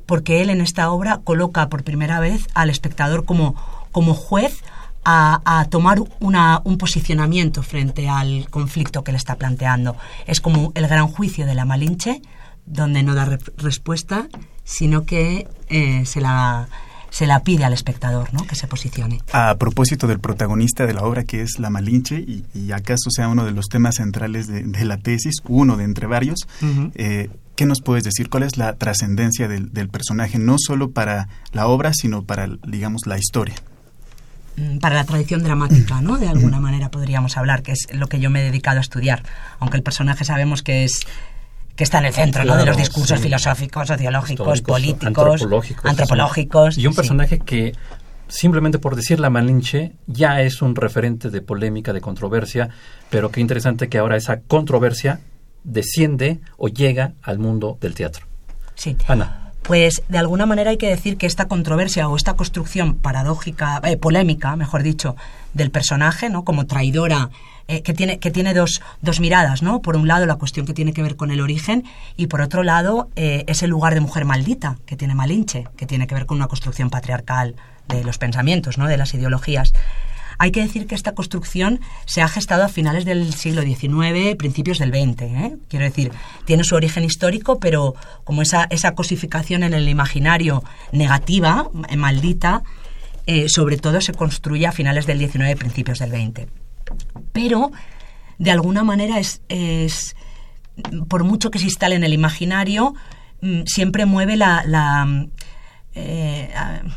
porque 0.07 0.43
él 0.43 0.51
en 0.51 0.61
esta 0.61 0.91
obra 0.91 1.21
coloca 1.25 1.69
por 1.69 1.85
primera 1.85 2.21
vez 2.21 2.47
al 2.55 2.71
espectador 2.71 3.25
como, 3.25 3.55
como 3.93 4.15
juez 4.15 4.63
a, 5.05 5.67
tomar 5.71 6.03
una, 6.21 6.61
un 6.65 6.79
posicionamiento 6.79 7.63
frente 7.63 8.09
al 8.09 8.49
conflicto 8.51 9.05
que 9.05 9.13
le 9.13 9.19
está 9.19 9.37
planteando. 9.37 9.97
Es 10.27 10.41
como 10.41 10.73
el 10.75 10.87
gran 10.87 11.09
juicio 11.09 11.47
de 11.47 11.55
la 11.55 11.65
Malinche, 11.65 12.23
donde 12.67 13.03
no 13.03 13.15
da 13.15 13.39
respuesta, 13.59 14.29
sino 14.65 15.05
que 15.05 15.47
eh, 15.69 16.07
se 16.07 16.21
la 16.21 16.69
se 17.11 17.29
la 17.29 17.45
pide 17.45 17.65
al 17.65 17.73
espectador, 17.73 18.35
¿no? 18.35 18.45
Que 18.45 18.57
se 18.57 18.67
posicione. 18.67 19.21
A 19.33 19.55
propósito 19.55 20.09
del 20.09 20.19
protagonista 20.19 20.85
de 20.85 20.95
la 20.95 21.05
obra, 21.05 21.23
que 21.23 21.43
es 21.43 21.61
la 21.61 21.71
Malinche, 21.71 22.19
y, 22.19 22.73
acaso 22.73 23.09
sea 23.09 23.29
uno 23.29 23.45
de 23.45 23.53
los 23.53 23.69
temas 23.69 23.95
centrales 23.99 24.49
de, 24.49 24.85
la 24.85 24.97
tesis, 24.97 25.37
uno 25.47 25.77
de 25.77 25.85
entre 25.85 26.09
varios, 26.09 26.41
eh, 26.97 27.31
¿qué 27.55 27.67
nos 27.67 27.83
puedes 27.83 28.03
decir? 28.03 28.29
¿Cuál 28.29 28.43
es 28.43 28.57
la 28.57 28.75
trascendencia 28.75 29.47
del, 29.47 29.73
del, 29.73 29.89
personaje, 29.91 30.41
no 30.41 30.57
solo 30.59 30.91
para 30.91 31.29
la 31.53 31.69
obra, 31.69 31.93
sino 31.95 32.25
para, 32.25 32.49
digamos, 32.67 33.03
la 33.07 33.17
historia? 33.17 33.55
Mm, 34.57 34.79
para 34.79 34.95
la 34.95 35.05
tradición 35.05 35.43
dramática, 35.43 36.01
¿no? 36.01 36.17
De 36.19 36.29
alguna 36.29 36.61
manera 36.61 36.91
podríamos 36.91 37.37
hablar, 37.37 37.63
que 37.63 37.73
es 37.73 37.89
lo 37.93 38.07
que 38.07 38.21
yo 38.21 38.31
me 38.31 38.41
he 38.41 38.45
dedicado 38.45 38.79
a 38.79 38.81
estudiar, 38.81 39.23
aunque 39.59 39.77
el 39.77 39.83
personaje 39.83 40.25
sabemos 40.25 40.63
que 40.63 40.85
es 40.85 41.01
que 41.75 41.83
está 41.83 41.99
en 41.99 42.05
el 42.05 42.13
centro 42.13 42.45
¿no? 42.45 42.57
de 42.57 42.65
los 42.65 42.77
discursos 42.77 43.19
filosóficos, 43.19 43.89
sociológicos, 43.89 44.63
políticos, 44.63 45.45
antropológicos. 45.83 46.79
y 46.79 46.87
un 46.87 46.95
personaje 46.95 47.41
que 47.41 47.73
simplemente 48.29 48.79
por 48.79 48.95
decir 48.95 49.19
la 49.19 49.29
Malinche 49.29 49.91
ya 50.07 50.41
es 50.41 50.63
un 50.63 50.77
referente 50.77 51.31
de 51.31 51.41
polémica, 51.41 51.93
de 51.93 52.01
controversia, 52.01 52.69
pero 53.11 53.33
qué 53.33 53.41
interesante 53.41 53.89
que 53.89 53.99
ahora 53.99 54.17
esa 54.17 54.41
controversia 54.43 55.19
desciende 55.65 56.39
o 56.59 56.69
llega 56.69 57.15
al 57.23 57.41
mundo 57.41 57.77
del 57.81 57.95
teatro. 57.95 58.27
Sí. 58.77 58.97
Ana 59.09 59.44
pues 59.65 60.03
de 60.09 60.19
alguna 60.19 60.47
manera 60.47 60.71
hay 60.71 60.77
que 60.77 60.89
decir 60.89 61.17
que 61.17 61.27
esta 61.27 61.49
controversia 61.49 62.07
o 62.09 62.17
esta 62.17 62.35
construcción 62.35 62.95
paradójica, 62.95 63.81
eh, 63.85 63.97
polémica, 63.97 64.55
mejor 64.57 64.83
dicho, 64.83 65.17
del 65.55 65.71
personaje, 65.71 66.29
¿no? 66.29 66.45
Como 66.45 66.67
traidora, 66.67 67.31
eh, 67.67 67.83
que 67.83 67.95
tiene, 67.95 68.19
que 68.19 68.31
tiene 68.31 68.53
dos, 68.53 68.83
dos, 69.01 69.21
miradas, 69.21 69.63
¿no? 69.63 69.81
Por 69.81 69.97
un 69.97 70.07
lado, 70.07 70.27
la 70.27 70.37
cuestión 70.37 70.67
que 70.67 70.75
tiene 70.75 70.93
que 70.93 71.03
ver 71.03 71.17
con 71.17 71.31
el 71.31 71.41
origen 71.41 71.85
y 72.17 72.27
por 72.27 72.43
otro 72.43 72.63
lado, 72.63 73.09
eh, 73.17 73.45
ese 73.47 73.67
lugar 73.67 73.95
de 73.95 74.01
mujer 74.01 74.27
maldita 74.27 74.77
que 74.85 74.97
tiene 74.97 75.15
Malinche, 75.15 75.67
que 75.79 75.87
tiene 75.87 76.07
que 76.07 76.15
ver 76.15 76.27
con 76.27 76.37
una 76.37 76.47
construcción 76.47 76.91
patriarcal 76.91 77.57
de 77.89 78.05
los 78.05 78.19
pensamientos, 78.19 78.77
¿no? 78.77 78.87
De 78.87 78.99
las 78.99 79.15
ideologías. 79.15 79.73
Hay 80.39 80.51
que 80.51 80.61
decir 80.61 80.87
que 80.87 80.95
esta 80.95 81.13
construcción 81.13 81.81
se 82.07 82.23
ha 82.23 82.29
gestado 82.29 82.65
a 82.65 82.69
finales 82.69 83.05
del 83.05 83.33
siglo 83.35 83.63
XIX, 83.63 84.37
principios 84.37 84.79
del 84.79 84.91
XX. 84.91 85.23
¿eh? 85.23 85.57
Quiero 85.69 85.85
decir, 85.85 86.13
tiene 86.45 86.65
su 86.65 86.75
origen 86.75 87.05
histórico, 87.05 87.59
pero 87.59 87.95
como 88.25 88.43
esa, 88.43 88.67
esa 88.71 88.95
cosificación 88.95 89.63
en 89.63 89.75
el 89.75 89.89
imaginario 89.89 90.63
negativa, 90.93 91.69
eh, 91.89 91.97
maldita, 91.97 92.63
eh, 93.27 93.49
sobre 93.49 93.77
todo 93.77 94.01
se 94.01 94.13
construye 94.13 94.67
a 94.67 94.73
finales 94.73 95.07
del 95.07 95.19
XIX, 95.19 95.57
principios 95.57 95.99
del 95.99 96.11
XX. 96.11 96.47
Pero, 97.33 97.71
de 98.39 98.51
alguna 98.51 98.85
manera, 98.85 99.19
es, 99.19 99.41
es 99.49 100.17
por 101.09 101.25
mucho 101.25 101.51
que 101.51 101.59
se 101.59 101.67
instale 101.67 101.95
en 101.95 102.05
el 102.05 102.13
imaginario, 102.13 102.95
mm, 103.41 103.63
siempre 103.67 104.07
mueve 104.07 104.37
la... 104.37 104.65
la 104.67 105.27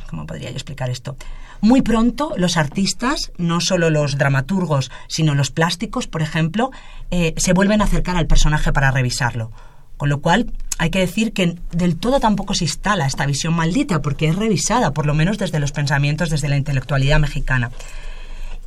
¿Cómo 0.09 0.25
podría 0.25 0.49
yo 0.49 0.55
explicar 0.55 0.89
esto? 0.89 1.15
Muy 1.61 1.81
pronto 1.81 2.33
los 2.37 2.57
artistas, 2.57 3.31
no 3.37 3.61
solo 3.61 3.89
los 3.89 4.17
dramaturgos, 4.17 4.91
sino 5.07 5.33
los 5.35 5.51
plásticos, 5.51 6.07
por 6.07 6.21
ejemplo, 6.21 6.71
eh, 7.11 7.33
se 7.37 7.53
vuelven 7.53 7.81
a 7.81 7.85
acercar 7.85 8.17
al 8.17 8.27
personaje 8.27 8.71
para 8.71 8.91
revisarlo. 8.91 9.51
Con 9.97 10.09
lo 10.09 10.21
cual, 10.21 10.51
hay 10.77 10.91
que 10.91 10.99
decir 10.99 11.33
que 11.33 11.57
del 11.71 11.97
todo 11.97 12.19
tampoco 12.19 12.53
se 12.53 12.65
instala 12.65 13.07
esta 13.07 13.25
visión 13.25 13.55
maldita, 13.55 14.01
porque 14.01 14.27
es 14.27 14.35
revisada, 14.35 14.93
por 14.93 15.07
lo 15.07 15.15
menos 15.15 15.39
desde 15.39 15.59
los 15.59 15.71
pensamientos, 15.71 16.29
desde 16.29 16.49
la 16.49 16.57
intelectualidad 16.57 17.19
mexicana. 17.19 17.71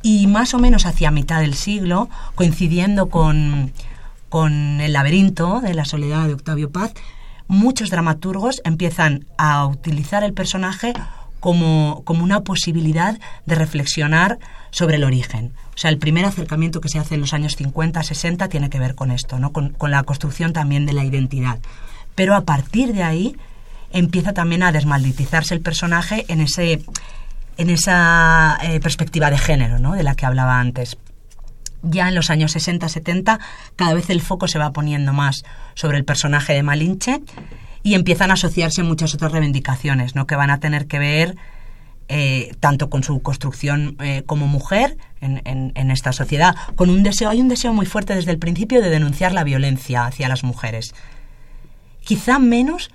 Y 0.01 0.27
más 0.27 0.53
o 0.53 0.59
menos 0.59 0.85
hacia 0.85 1.11
mitad 1.11 1.39
del 1.39 1.53
siglo, 1.53 2.09
coincidiendo 2.35 3.09
con, 3.09 3.71
con 4.27 4.81
El 4.81 4.93
laberinto 4.93 5.61
de 5.61 5.73
la 5.73 5.85
soledad 5.85 6.27
de 6.27 6.33
Octavio 6.33 6.69
Paz, 6.69 6.93
muchos 7.47 7.89
dramaturgos 7.89 8.61
empiezan 8.65 9.25
a 9.37 9.65
utilizar 9.65 10.23
el 10.23 10.33
personaje 10.33 10.93
como, 11.41 12.03
una 12.07 12.41
posibilidad 12.41 13.19
de 13.45 13.55
reflexionar 13.55 14.39
sobre 14.69 14.95
el 14.95 15.03
origen. 15.03 15.51
O 15.75 15.77
sea, 15.77 15.89
el 15.89 15.97
primer 15.97 16.23
acercamiento 16.23 16.79
que 16.79 16.87
se 16.87 16.99
hace 16.99 17.15
en 17.15 17.21
los 17.21 17.33
años 17.33 17.57
50, 17.57 18.01
60 18.01 18.47
tiene 18.47 18.69
que 18.69 18.79
ver 18.79 18.95
con 18.95 19.11
esto, 19.11 19.39
¿no? 19.39 19.51
con, 19.51 19.75
la 19.81 20.03
construcción 20.03 20.53
también 20.53 20.85
de 20.85 20.93
la 20.93 21.03
identidad. 21.03 21.59
Pero 22.15 22.35
a 22.35 22.41
partir 22.41 22.93
de 22.93 23.03
ahí 23.03 23.35
empieza 23.91 24.33
también 24.33 24.63
a 24.63 24.71
desmalditizarse 24.71 25.53
el 25.53 25.61
personaje 25.61 26.25
en, 26.29 26.41
ese, 26.41 26.83
en 27.57 27.69
esa 27.71 28.57
eh, 28.61 28.79
perspectiva 28.79 29.31
de 29.31 29.39
género 29.39 29.79
¿no? 29.79 29.93
de 29.93 30.03
la 30.03 30.15
que 30.15 30.27
hablaba 30.27 30.59
antes. 30.59 30.97
Ya 31.81 32.07
en 32.07 32.13
los 32.13 32.29
años 32.29 32.55
60-70 32.55 33.39
cada 33.75 33.93
vez 33.95 34.11
el 34.11 34.21
foco 34.21 34.47
se 34.47 34.59
va 34.59 34.71
poniendo 34.71 35.11
más 35.11 35.43
sobre 35.73 35.97
el 35.97 36.05
personaje 36.05 36.53
de 36.53 36.61
Malinche 36.61 37.21
y 37.83 37.95
empiezan 37.95 38.31
a 38.31 38.35
asociarse 38.35 38.83
muchas 38.83 39.13
otras 39.13 39.31
reivindicaciones, 39.31 40.15
¿no? 40.15 40.27
que 40.27 40.35
van 40.35 40.49
a 40.49 40.59
tener 40.59 40.87
que 40.87 40.99
ver 40.99 41.35
eh, 42.13 42.55
tanto 42.59 42.89
con 42.89 43.03
su 43.03 43.21
construcción 43.21 43.95
eh, 44.01 44.23
como 44.25 44.45
mujer 44.45 44.97
en, 45.21 45.91
esta 45.91 46.11
sociedad, 46.11 46.55
con 46.75 46.89
un 46.89 47.03
deseo, 47.03 47.29
hay 47.29 47.39
un 47.39 47.47
deseo 47.47 47.73
muy 47.73 47.85
fuerte 47.85 48.15
desde 48.15 48.31
el 48.31 48.39
principio 48.39 48.81
de 48.81 48.89
denunciar 48.89 49.31
la 49.31 49.45
violencia 49.45 50.05
hacia 50.05 50.27
las 50.27 50.43
mujeres. 50.43 50.93
Quizá 52.03 52.37
menos 52.37 52.91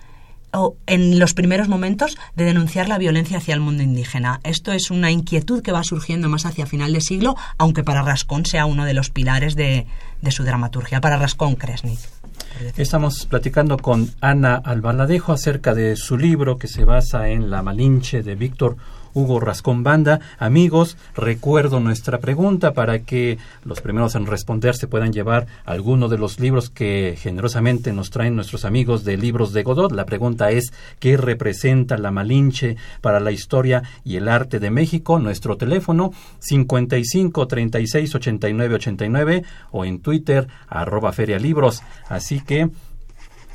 o 0.52 0.76
en 0.86 1.18
los 1.18 1.32
primeros 1.32 1.68
momentos 1.68 2.18
de 2.34 2.44
denunciar 2.44 2.88
la 2.88 2.98
violencia 2.98 3.38
hacia 3.38 3.54
el 3.54 3.60
mundo 3.60 3.82
indígena. 3.82 4.40
Esto 4.42 4.72
es 4.72 4.90
una 4.90 5.10
inquietud 5.10 5.62
que 5.62 5.72
va 5.72 5.82
surgiendo 5.82 6.28
más 6.28 6.44
hacia 6.44 6.66
final 6.66 6.92
de 6.92 7.00
siglo, 7.00 7.36
aunque 7.56 7.84
para 7.84 8.02
Rascón 8.02 8.44
sea 8.44 8.66
uno 8.66 8.84
de 8.84 8.92
los 8.92 9.08
pilares 9.08 9.54
de, 9.54 9.86
de 10.20 10.30
su 10.30 10.44
dramaturgia, 10.44 11.00
para 11.00 11.16
Rascón 11.16 11.54
Kresnik. 11.54 12.00
Estamos 12.76 13.26
platicando 13.26 13.76
con 13.76 14.10
Ana 14.20 14.56
Albaladejo 14.56 15.32
acerca 15.32 15.74
de 15.74 15.96
su 15.96 16.16
libro 16.16 16.58
que 16.58 16.68
se 16.68 16.84
basa 16.84 17.28
en 17.28 17.50
La 17.50 17.62
Malinche 17.62 18.22
de 18.22 18.34
Víctor 18.34 18.76
Hugo 19.16 19.40
Rascón 19.40 19.82
Banda. 19.82 20.20
Amigos, 20.38 20.98
recuerdo 21.16 21.80
nuestra 21.80 22.18
pregunta 22.18 22.74
para 22.74 22.98
que 22.98 23.38
los 23.64 23.80
primeros 23.80 24.14
en 24.14 24.26
responder 24.26 24.76
se 24.76 24.88
puedan 24.88 25.10
llevar 25.10 25.46
alguno 25.64 26.08
de 26.08 26.18
los 26.18 26.38
libros 26.38 26.68
que 26.68 27.16
generosamente 27.18 27.94
nos 27.94 28.10
traen 28.10 28.36
nuestros 28.36 28.66
amigos 28.66 29.04
de 29.04 29.16
Libros 29.16 29.54
de 29.54 29.62
Godot. 29.62 29.90
La 29.90 30.04
pregunta 30.04 30.50
es, 30.50 30.70
¿qué 31.00 31.16
representa 31.16 31.96
la 31.96 32.10
Malinche 32.10 32.76
para 33.00 33.18
la 33.18 33.32
historia 33.32 33.82
y 34.04 34.16
el 34.16 34.28
arte 34.28 34.60
de 34.60 34.70
México? 34.70 35.18
Nuestro 35.18 35.56
teléfono 35.56 36.12
55 36.40 37.46
36 37.46 38.14
89 38.14 38.74
89 38.74 39.44
o 39.70 39.86
en 39.86 40.00
Twitter 40.00 40.46
arroba 40.68 41.12
ferialibros. 41.12 41.82
Así 42.10 42.40
que 42.40 42.68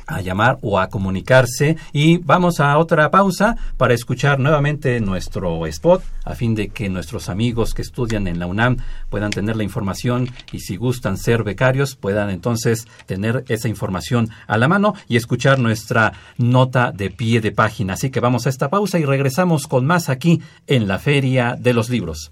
a 0.06 0.20
llamar 0.20 0.58
o 0.62 0.78
a 0.78 0.88
comunicarse 0.88 1.76
y 1.92 2.18
vamos 2.18 2.60
a 2.60 2.76
otra 2.78 3.10
pausa 3.10 3.56
para 3.76 3.94
escuchar 3.94 4.38
nuevamente 4.38 5.00
nuestro 5.00 5.66
spot 5.66 6.02
a 6.24 6.34
fin 6.34 6.54
de 6.54 6.68
que 6.68 6.88
nuestros 6.88 7.28
amigos 7.28 7.74
que 7.74 7.82
estudian 7.82 8.26
en 8.26 8.38
la 8.38 8.46
UNAM 8.46 8.76
puedan 9.10 9.30
tener 9.30 9.56
la 9.56 9.64
información 9.64 10.28
y 10.52 10.60
si 10.60 10.76
gustan 10.76 11.16
ser 11.16 11.42
becarios 11.42 11.96
puedan 11.96 12.30
entonces 12.30 12.86
tener 13.06 13.44
esa 13.48 13.68
información 13.68 14.30
a 14.46 14.58
la 14.58 14.68
mano 14.68 14.94
y 15.08 15.16
escuchar 15.16 15.58
nuestra 15.58 16.12
nota 16.38 16.92
de 16.92 17.10
pie 17.10 17.40
de 17.40 17.52
página. 17.52 17.94
Así 17.94 18.10
que 18.10 18.20
vamos 18.20 18.46
a 18.46 18.50
esta 18.50 18.68
pausa 18.68 18.98
y 18.98 19.04
regresamos 19.04 19.66
con 19.66 19.86
más 19.86 20.08
aquí 20.08 20.40
en 20.66 20.88
la 20.88 20.98
Feria 20.98 21.56
de 21.58 21.74
los 21.74 21.88
Libros. 21.88 22.30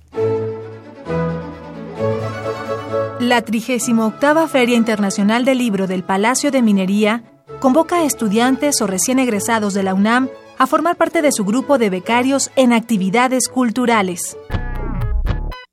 La 3.21 3.43
38 3.43 4.49
Feria 4.49 4.77
Internacional 4.77 5.45
del 5.45 5.59
Libro 5.59 5.87
del 5.87 6.03
Palacio 6.03 6.51
de 6.51 6.63
Minería 6.63 7.23
convoca 7.61 7.99
a 7.99 8.05
estudiantes 8.05 8.81
o 8.81 8.87
recién 8.87 9.19
egresados 9.19 9.75
de 9.75 9.83
la 9.83 9.95
UNAM 9.95 10.29
a 10.59 10.67
formar 10.67 10.97
parte 10.97 11.23
de 11.23 11.31
su 11.31 11.45
grupo 11.45 11.79
de 11.79 11.91
becarios 11.91 12.51
en 12.57 12.73
actividades 12.73 13.49
culturales. 13.49 14.37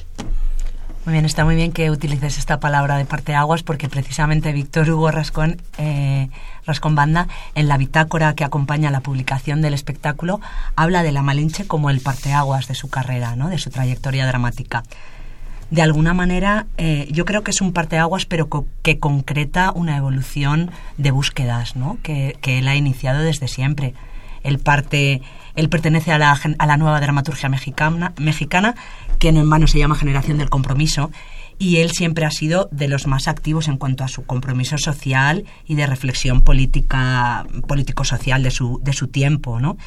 Muy 1.05 1.13
bien, 1.13 1.23
está 1.23 1.45
muy 1.45 1.55
bien 1.55 1.71
que 1.71 1.89
utilices 1.89 2.37
esta 2.37 2.59
palabra 2.59 2.97
de 2.97 3.05
parteaguas 3.05 3.63
porque 3.63 3.87
precisamente 3.87 4.51
Víctor 4.51 4.89
Hugo 4.89 5.09
Rascón, 5.09 5.61
eh, 5.77 6.29
Rascón 6.65 6.95
Banda, 6.95 7.29
en 7.55 7.69
la 7.69 7.77
bitácora 7.77 8.35
que 8.35 8.43
acompaña 8.43 8.91
la 8.91 8.99
publicación 8.99 9.61
del 9.61 9.73
espectáculo, 9.73 10.41
habla 10.75 11.03
de 11.03 11.13
la 11.13 11.21
Malinche 11.21 11.65
como 11.65 11.89
el 11.89 12.01
parteaguas 12.01 12.67
de 12.67 12.75
su 12.75 12.89
carrera, 12.89 13.37
¿no? 13.37 13.47
de 13.47 13.57
su 13.57 13.69
trayectoria 13.69 14.27
dramática. 14.27 14.83
De 15.69 15.81
alguna 15.81 16.13
manera, 16.13 16.67
eh, 16.77 17.07
yo 17.11 17.25
creo 17.25 17.43
que 17.43 17.51
es 17.51 17.61
un 17.61 17.73
parteaguas, 17.73 18.25
pero 18.25 18.47
que 18.81 18.99
concreta 18.99 19.71
una 19.73 19.97
evolución 19.97 20.71
de 20.97 21.11
búsquedas 21.11 21.75
¿no? 21.75 21.97
que, 22.03 22.37
que 22.41 22.59
él 22.59 22.67
ha 22.67 22.75
iniciado 22.75 23.21
desde 23.21 23.47
siempre. 23.47 23.93
Él 24.43 24.59
parte 24.59 25.21
él 25.57 25.69
pertenece 25.69 26.11
a 26.11 26.19
la, 26.19 26.39
a 26.59 26.65
la 26.67 26.77
nueva 26.77 27.01
dramaturgia 27.01 27.49
mexicana, 27.49 28.13
mexicana, 28.17 28.75
que 29.17 29.29
en 29.29 29.49
vano 29.49 29.65
se 29.65 29.79
llama 29.79 29.95
Generación 29.95 30.37
del 30.37 30.51
Compromiso, 30.51 31.11
y 31.57 31.77
él 31.77 31.89
siempre 31.91 32.25
ha 32.25 32.31
sido 32.31 32.69
de 32.71 32.87
los 32.87 33.07
más 33.07 33.27
activos 33.27 33.67
en 33.67 33.77
cuanto 33.77 34.03
a 34.03 34.07
su 34.07 34.23
compromiso 34.23 34.77
social 34.77 35.45
y 35.65 35.73
de 35.73 35.87
reflexión 35.87 36.41
política, 36.41 37.47
político-social 37.67 38.43
de 38.43 38.51
su, 38.51 38.79
de 38.83 38.93
su 38.93 39.07
tiempo, 39.07 39.59
¿no? 39.59 39.77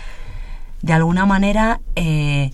De 0.83 0.93
alguna 0.93 1.25
manera, 1.25 1.81
eh, 1.95 2.51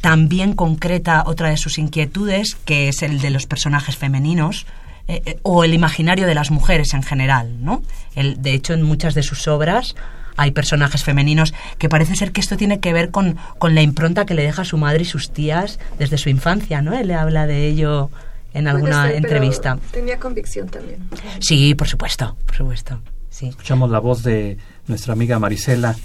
también 0.00 0.54
concreta 0.54 1.24
otra 1.26 1.50
de 1.50 1.56
sus 1.56 1.78
inquietudes, 1.78 2.56
que 2.64 2.88
es 2.88 3.02
el 3.02 3.20
de 3.20 3.30
los 3.30 3.46
personajes 3.46 3.96
femeninos, 3.96 4.66
eh, 5.08 5.22
eh, 5.24 5.38
o 5.42 5.64
el 5.64 5.74
imaginario 5.74 6.26
de 6.26 6.34
las 6.34 6.50
mujeres 6.50 6.94
en 6.94 7.02
general, 7.02 7.64
¿no? 7.64 7.82
El, 8.14 8.42
de 8.42 8.52
hecho, 8.52 8.74
en 8.74 8.82
muchas 8.82 9.14
de 9.14 9.22
sus 9.22 9.48
obras 9.48 9.94
hay 10.36 10.52
personajes 10.52 11.02
femeninos 11.02 11.52
que 11.78 11.88
parece 11.88 12.14
ser 12.14 12.30
que 12.30 12.40
esto 12.40 12.56
tiene 12.56 12.78
que 12.78 12.92
ver 12.92 13.10
con, 13.10 13.36
con 13.58 13.74
la 13.74 13.82
impronta 13.82 14.24
que 14.24 14.34
le 14.34 14.44
deja 14.44 14.64
su 14.64 14.78
madre 14.78 15.02
y 15.02 15.04
sus 15.04 15.32
tías 15.32 15.80
desde 15.98 16.16
su 16.16 16.28
infancia, 16.28 16.80
¿no? 16.80 16.96
Él 16.96 17.08
le 17.08 17.14
habla 17.14 17.46
de 17.46 17.66
ello 17.66 18.08
en 18.54 18.68
alguna 18.68 19.12
entrevista. 19.12 19.78
tenía 19.90 20.18
convicción 20.18 20.68
también. 20.68 21.00
Sí, 21.40 21.74
por 21.74 21.88
supuesto, 21.88 22.36
por 22.46 22.56
supuesto. 22.56 23.00
Sí. 23.30 23.48
Escuchamos 23.48 23.90
la 23.90 23.98
voz 23.98 24.22
de 24.22 24.58
nuestra 24.86 25.12
amiga 25.12 25.38
Marisela, 25.38 25.96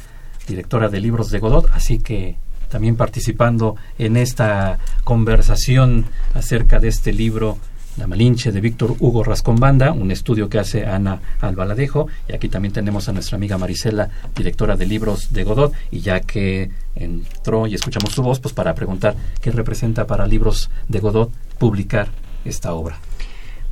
directora 0.47 0.89
de 0.89 0.99
libros 0.99 1.29
de 1.29 1.39
Godot, 1.39 1.69
así 1.73 1.99
que 1.99 2.35
también 2.73 2.95
participando 2.95 3.75
en 3.99 4.17
esta 4.17 4.79
conversación 5.03 6.05
acerca 6.33 6.79
de 6.79 6.87
este 6.87 7.13
libro 7.13 7.59
la 7.97 8.07
Malinche 8.07 8.51
de 8.51 8.61
Víctor 8.61 8.95
Hugo 8.99 9.23
Rascombanda, 9.23 9.91
un 9.91 10.09
estudio 10.09 10.49
que 10.49 10.57
hace 10.57 10.83
Ana 10.83 11.21
Albaladejo. 11.39 12.07
Y 12.27 12.33
aquí 12.33 12.49
también 12.49 12.73
tenemos 12.73 13.07
a 13.07 13.13
nuestra 13.13 13.35
amiga 13.35 13.59
Marisela, 13.59 14.09
directora 14.35 14.75
de 14.75 14.87
libros 14.87 15.31
de 15.31 15.43
Godot. 15.43 15.71
Y 15.91 15.99
ya 15.99 16.21
que 16.21 16.71
entró 16.95 17.67
y 17.67 17.75
escuchamos 17.75 18.11
su 18.11 18.23
voz, 18.23 18.39
pues 18.39 18.55
para 18.55 18.73
preguntar 18.73 19.15
qué 19.39 19.51
representa 19.51 20.07
para 20.07 20.25
libros 20.25 20.71
de 20.87 20.99
Godot 20.99 21.31
publicar 21.59 22.07
esta 22.43 22.73
obra. 22.73 22.97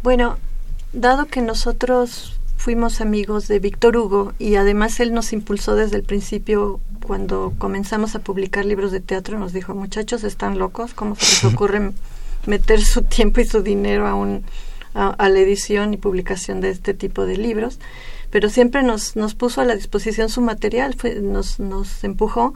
Bueno, 0.04 0.38
dado 0.94 1.26
que 1.26 1.42
nosotros 1.42 2.40
fuimos 2.62 3.02
amigos 3.02 3.48
de 3.48 3.58
Víctor 3.58 3.98
Hugo 3.98 4.34
y 4.38 4.54
además 4.54 5.00
él 5.00 5.16
nos 5.16 5.34
impulsó 5.34 5.76
desde 5.76 5.98
el 5.98 6.04
principio 6.04 6.80
cuando 7.08 7.54
comenzamos 7.58 8.14
a 8.14 8.20
publicar 8.20 8.66
libros 8.66 8.92
de 8.92 9.00
teatro, 9.00 9.40
nos 9.40 9.52
dijo, 9.52 9.74
muchachos, 9.74 10.24
están 10.24 10.60
locos, 10.60 10.94
¿cómo 10.94 11.16
se 11.16 11.48
les 11.48 11.54
ocurre 11.56 11.92
meter 12.46 12.80
su 12.82 13.02
tiempo 13.02 13.42
y 13.42 13.46
su 13.46 13.64
dinero 13.64 14.06
a, 14.06 14.14
un, 14.14 14.44
a, 14.94 15.28
la 15.28 15.40
edición 15.40 15.96
y 15.96 15.98
publicación 15.98 16.62
de 16.62 16.70
este 16.70 16.94
tipo 16.94 17.26
de 17.26 17.36
libros, 17.36 17.80
pero 18.30 18.48
siempre 18.48 18.84
nos, 18.84 19.16
nos 19.16 19.34
puso 19.34 19.62
a 19.62 19.66
la 19.66 19.76
disposición 19.76 20.30
su 20.30 20.42
material, 20.42 20.94
fue, 20.94 21.16
nos, 21.16 21.60
nos 21.60 22.04
empujó. 22.04 22.54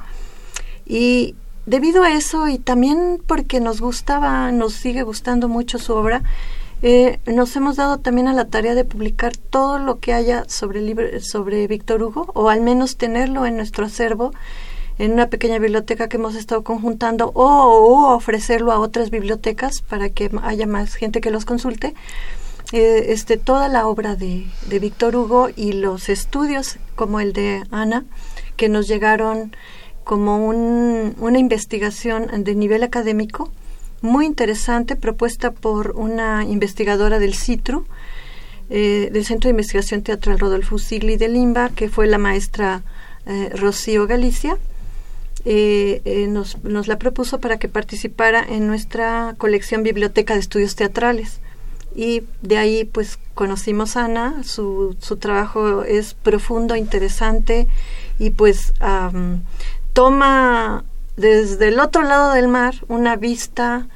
Y 0.86 1.34
debido 1.66 2.04
a 2.04 2.14
eso 2.14 2.48
y 2.48 2.60
también 2.60 3.20
porque 3.26 3.60
nos 3.60 3.82
gustaba, 3.82 4.52
nos 4.52 4.74
sigue 4.74 5.02
gustando 5.02 5.50
mucho 5.50 5.80
su 5.80 5.96
obra, 5.96 6.22
eh, 6.82 7.20
nos 7.26 7.56
hemos 7.56 7.78
dado 7.78 8.00
también 8.00 8.28
a 8.28 8.34
la 8.34 8.46
tarea 8.46 8.76
de 8.76 8.84
publicar 8.84 9.36
todo 9.36 9.80
lo 9.80 10.00
que 10.00 10.14
haya 10.14 10.46
sobre, 10.48 11.20
sobre 11.22 11.68
Víctor 11.68 12.04
Hugo, 12.04 12.32
o 12.34 12.50
al 12.50 12.62
menos 12.62 12.98
tenerlo 12.98 13.46
en 13.46 13.56
nuestro 13.56 13.86
acervo 13.86 14.34
en 14.98 15.12
una 15.12 15.28
pequeña 15.28 15.60
biblioteca 15.60 16.08
que 16.08 16.18
hemos 16.18 16.36
estado 16.36 16.64
conjuntando 16.64 17.32
o, 17.34 18.14
ofrecerlo 18.14 18.72
a 18.72 18.80
otras 18.80 19.10
bibliotecas 19.10 19.82
para 19.82 20.10
que 20.10 20.32
haya 20.44 20.68
más 20.68 20.96
gente 20.96 21.22
que 21.22 21.32
los 21.32 21.46
consulte. 21.46 21.94
Eh, 22.72 23.08
este, 23.10 23.38
toda 23.38 23.68
la 23.68 23.88
obra 23.88 24.16
de, 24.16 24.48
de 24.68 24.80
Víctor 24.80 25.16
Hugo 25.16 25.50
y 25.56 25.74
los 25.74 26.10
estudios 26.10 26.78
como 26.96 27.20
el 27.20 27.32
de 27.32 27.64
Ana, 27.72 28.06
que 28.58 28.70
nos 28.70 28.88
llegaron 28.88 29.56
como 30.04 30.48
un, 30.48 31.16
una 31.20 31.40
investigación 31.40 32.44
de 32.44 32.56
nivel 32.56 32.84
académico 32.84 33.52
muy 34.02 34.26
interesante, 34.26 34.96
propuesta 34.96 35.52
por 35.52 35.92
una 35.92 36.44
investigadora 36.44 37.20
del 37.20 37.36
CITRU, 37.36 37.86
eh, 38.70 39.10
del 39.12 39.26
Centro 39.26 39.48
de 39.48 39.52
Investigación 39.52 40.02
Teatral 40.02 40.40
Rodolfo 40.40 40.80
Sigli 40.80 41.18
de 41.18 41.28
Limba, 41.28 41.70
que 41.70 41.88
fue 41.88 42.08
la 42.08 42.18
maestra 42.18 42.84
eh, 43.26 43.50
Rocío 43.54 44.08
Galicia, 44.08 44.58
eh, 45.48 46.28
nos, 46.30 46.64
nos, 46.64 46.88
la 46.88 46.98
propuso 46.98 47.40
para 47.40 47.60
que 47.60 47.70
participara 47.70 48.44
en 48.44 48.66
nuestra 48.66 49.36
colección 49.38 49.84
Biblioteca 49.84 50.34
de 50.34 50.40
Estudios 50.40 50.76
Teatrales. 50.76 51.40
Y 51.96 52.24
de 52.42 52.58
ahí 52.58 52.84
pues 52.86 53.20
conocimos 53.36 53.96
a 53.96 54.06
Ana, 54.06 54.44
su, 54.44 54.98
su 55.00 55.18
trabajo 55.18 55.84
es 55.84 56.16
profundo, 56.16 56.76
interesante 56.76 57.68
y 58.18 58.32
pues 58.32 58.74
toma 59.94 60.84
desde 61.18 61.70
el 61.70 61.80
otro 61.80 62.04
lado 62.04 62.34
del 62.34 62.48
mar 62.48 62.76
una 62.88 63.16
vista 63.16 63.88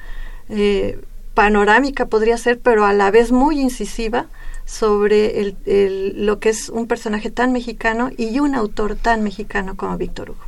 eh, 0.49 0.99
panorámica 1.33 2.07
podría 2.07 2.37
ser, 2.37 2.59
pero 2.59 2.85
a 2.85 2.93
la 2.93 3.11
vez 3.11 3.31
muy 3.31 3.59
incisiva 3.59 4.27
sobre 4.65 5.39
el, 5.39 6.25
lo 6.25 6.39
que 6.39 6.49
es 6.49 6.69
un 6.69 6.87
personaje 6.87 7.31
tan 7.31 7.51
mexicano 7.51 8.11
y 8.17 8.39
un 8.39 8.55
autor 8.55 8.95
tan 8.95 9.23
mexicano 9.23 9.75
como 9.75 9.97
Víctor 9.97 10.31
Hugo. 10.31 10.43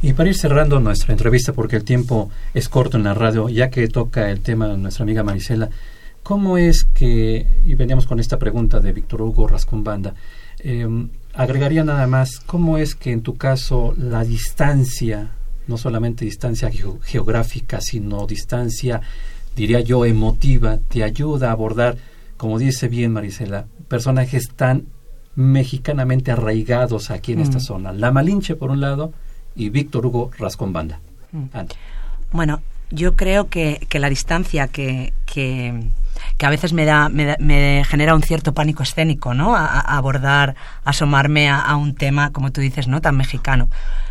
Y 0.00 0.12
para 0.12 0.28
ir 0.28 0.36
cerrando 0.36 0.80
nuestra 0.80 1.12
entrevista, 1.12 1.52
porque 1.52 1.76
el 1.76 1.84
tiempo 1.84 2.30
es 2.54 2.68
corto 2.68 2.96
en 2.96 3.04
la 3.04 3.14
radio, 3.14 3.48
ya 3.48 3.68
que 3.70 3.88
toca 3.88 4.30
el 4.30 4.40
tema 4.40 4.68
de 4.68 4.78
nuestra 4.78 5.02
amiga 5.02 5.24
Marisela, 5.24 5.68
¿cómo 6.22 6.56
es 6.56 6.84
que, 6.84 7.46
y 7.66 7.74
veníamos 7.74 8.06
con 8.06 8.20
esta 8.20 8.38
pregunta 8.38 8.80
de 8.80 8.92
Víctor 8.92 9.22
Hugo 9.22 9.48
Rascombanda, 9.48 10.14
eh, 10.60 10.86
agregaría 11.34 11.84
nada 11.84 12.06
más, 12.06 12.40
¿cómo 12.40 12.78
es 12.78 12.94
que 12.94 13.12
en 13.12 13.22
tu 13.22 13.36
caso 13.36 13.94
la 13.98 14.24
distancia, 14.24 15.32
no 15.68 15.78
solamente 15.78 16.24
distancia 16.24 16.70
geográfica, 17.04 17.80
sino 17.80 18.26
distancia, 18.26 19.00
diría 19.54 19.80
yo, 19.80 20.04
emotiva, 20.04 20.78
te 20.88 21.04
ayuda 21.04 21.48
a 21.50 21.52
abordar, 21.52 21.96
como 22.36 22.58
dice 22.58 22.88
bien 22.88 23.12
Marisela, 23.12 23.66
personajes 23.88 24.48
tan 24.56 24.86
mexicanamente 25.36 26.32
arraigados 26.32 27.10
aquí 27.10 27.32
en 27.32 27.40
esta 27.40 27.58
Mm. 27.58 27.60
zona. 27.60 27.92
La 27.92 28.10
Malinche, 28.10 28.56
por 28.56 28.70
un 28.70 28.80
lado, 28.80 29.12
y 29.54 29.68
Víctor 29.68 30.06
Hugo 30.06 30.30
Rascombanda. 30.38 31.00
Mm. 31.32 31.44
Ana. 31.52 31.68
Bueno, 32.32 32.60
yo 32.90 33.14
creo 33.14 33.48
que, 33.48 33.86
que 33.88 33.98
la 33.98 34.08
distancia 34.08 34.68
que, 34.68 35.12
que, 35.26 35.80
que 36.36 36.46
a 36.46 36.50
veces 36.50 36.72
me 36.72 36.84
da, 36.84 37.08
me, 37.08 37.36
me 37.38 37.82
genera 37.86 38.14
un 38.14 38.22
cierto 38.22 38.54
pánico 38.54 38.82
escénico, 38.82 39.34
¿no? 39.34 39.54
A, 39.56 39.66
a 39.66 39.96
abordar, 39.96 40.54
asomarme 40.84 41.48
a, 41.48 41.74
un 41.76 41.94
tema, 41.94 42.30
como 42.32 42.50
tú 42.52 42.60
dices, 42.60 42.88
¿no? 42.88 43.00
Tan 43.00 43.16
mexicano. 43.16 43.68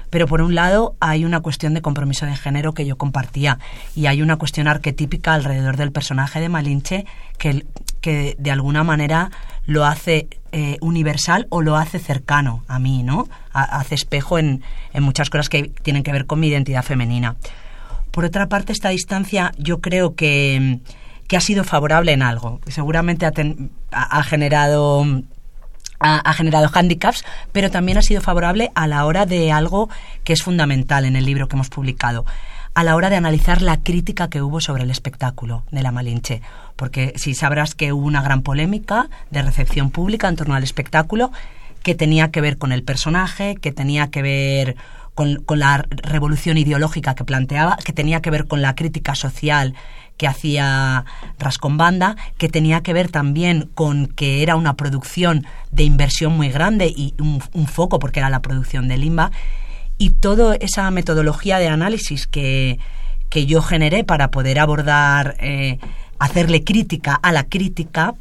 Pero 0.09 0.25
por 0.25 0.41
un 0.41 0.55
lado 0.55 0.95
hay 1.01 1.25
una 1.25 1.41
cuestión 1.41 1.73
de 1.73 1.81
compromiso 1.81 2.25
de 2.25 2.35
género 2.37 2.73
que 2.73 2.85
yo 2.85 2.97
compartía 2.97 3.59
y 3.93 4.05
hay 4.05 4.21
una 4.21 4.37
cuestión 4.37 4.69
arquetípica 4.69 5.33
alrededor 5.33 5.75
del 5.75 5.91
personaje 5.91 6.39
de 6.39 6.47
Malinche 6.47 7.05
que, 7.37 7.65
que 7.99 8.35
de 8.39 8.51
alguna 8.51 8.85
manera 8.85 9.31
lo 9.65 9.83
hace 9.85 10.29
eh, 10.53 10.77
universal 10.79 11.45
o 11.49 11.61
lo 11.61 11.75
hace 11.75 11.99
cercano 11.99 12.63
a 12.69 12.79
mí, 12.79 13.03
¿no? 13.03 13.27
Ha- 13.51 13.63
hace 13.79 13.95
espejo 13.95 14.39
en, 14.39 14.61
en 14.93 15.03
muchas 15.03 15.29
cosas 15.29 15.49
que 15.49 15.63
tienen 15.83 16.03
que 16.03 16.13
ver 16.13 16.25
con 16.25 16.39
mi 16.39 16.47
identidad 16.47 16.83
femenina. 16.83 17.35
Por 18.11 18.23
otra 18.23 18.47
parte, 18.47 18.71
esta 18.71 18.87
distancia 18.89 19.51
yo 19.57 19.81
creo 19.81 20.15
que, 20.15 20.79
que 21.27 21.37
ha 21.37 21.41
sido 21.41 21.63
favorable 21.63 22.13
en 22.13 22.21
algo. 22.21 22.59
Seguramente 22.67 23.25
ha, 23.25 24.23
generado 24.23 25.05
ha, 25.99 26.33
generado 26.33 26.69
hándicaps, 26.69 27.23
pero 27.51 27.69
también 27.69 27.97
ha 27.97 28.01
sido 28.01 28.21
favorable 28.21 28.71
a 28.75 28.87
la 28.87 29.05
hora 29.05 29.25
de 29.25 29.51
algo 29.51 29.89
que 30.23 30.33
es 30.33 30.43
fundamental 30.43 31.05
en 31.05 31.15
el 31.15 31.25
libro 31.25 31.47
que 31.47 31.55
hemos 31.55 31.69
publicado, 31.69 32.25
a 32.73 32.83
la 32.83 32.95
hora 32.95 33.09
de 33.09 33.15
analizar 33.17 33.61
la 33.61 33.77
crítica 33.77 34.29
que 34.29 34.41
hubo 34.41 34.61
sobre 34.61 34.83
el 34.83 34.91
espectáculo 34.91 35.63
de 35.71 35.81
la 35.81 35.91
Malinche. 35.91 36.41
Porque 36.75 37.13
si 37.15 37.33
sabrás 37.33 37.75
que 37.75 37.91
hubo 37.91 38.05
una 38.05 38.21
gran 38.21 38.41
polémica 38.41 39.09
de 39.31 39.41
recepción 39.41 39.89
pública 39.89 40.27
en 40.27 40.35
torno 40.35 40.55
al 40.55 40.63
espectáculo 40.63 41.31
que 41.83 41.95
tenía 41.95 42.31
que 42.31 42.41
ver 42.41 42.57
con 42.57 42.71
el 42.71 42.83
personaje, 42.83 43.55
que 43.55 43.71
tenía 43.71 44.09
que 44.09 44.21
ver 44.21 44.75
con, 45.15 45.37
con 45.43 45.59
la 45.59 45.85
revolución 45.89 46.57
ideológica 46.57 47.15
que 47.15 47.23
planteaba, 47.23 47.77
que 47.77 47.93
tenía 47.93 48.21
que 48.21 48.29
ver 48.29 48.45
con 48.45 48.61
la 48.61 48.75
crítica 48.75 49.15
social 49.15 49.73
que 50.17 50.27
hacía 50.27 51.05
Rascombanda, 51.39 52.15
que 52.37 52.49
tenía 52.49 52.81
que 52.81 52.93
ver 52.93 53.09
también 53.09 53.69
con 53.73 54.07
que 54.07 54.41
era 54.41 54.55
una 54.55 54.75
producción 54.75 55.45
de 55.71 55.83
inversión 55.83 56.35
muy 56.35 56.49
grande 56.49 56.87
y 56.87 57.13
un, 57.19 57.41
un 57.53 57.67
foco 57.67 57.99
porque 57.99 58.19
era 58.19 58.29
la 58.29 58.41
producción 58.41 58.87
de 58.87 58.97
Limba, 58.97 59.31
y 59.97 60.11
toda 60.11 60.55
esa 60.55 60.89
metodología 60.91 61.59
de 61.59 61.67
análisis 61.67 62.27
que, 62.27 62.79
que 63.29 63.45
yo 63.45 63.61
generé 63.61 64.03
para 64.03 64.29
poder 64.29 64.59
abordar, 64.59 65.35
eh, 65.39 65.79
hacerle 66.19 66.63
crítica 66.63 67.15
a 67.15 67.31
la 67.31 67.43
crítica, 67.43 68.13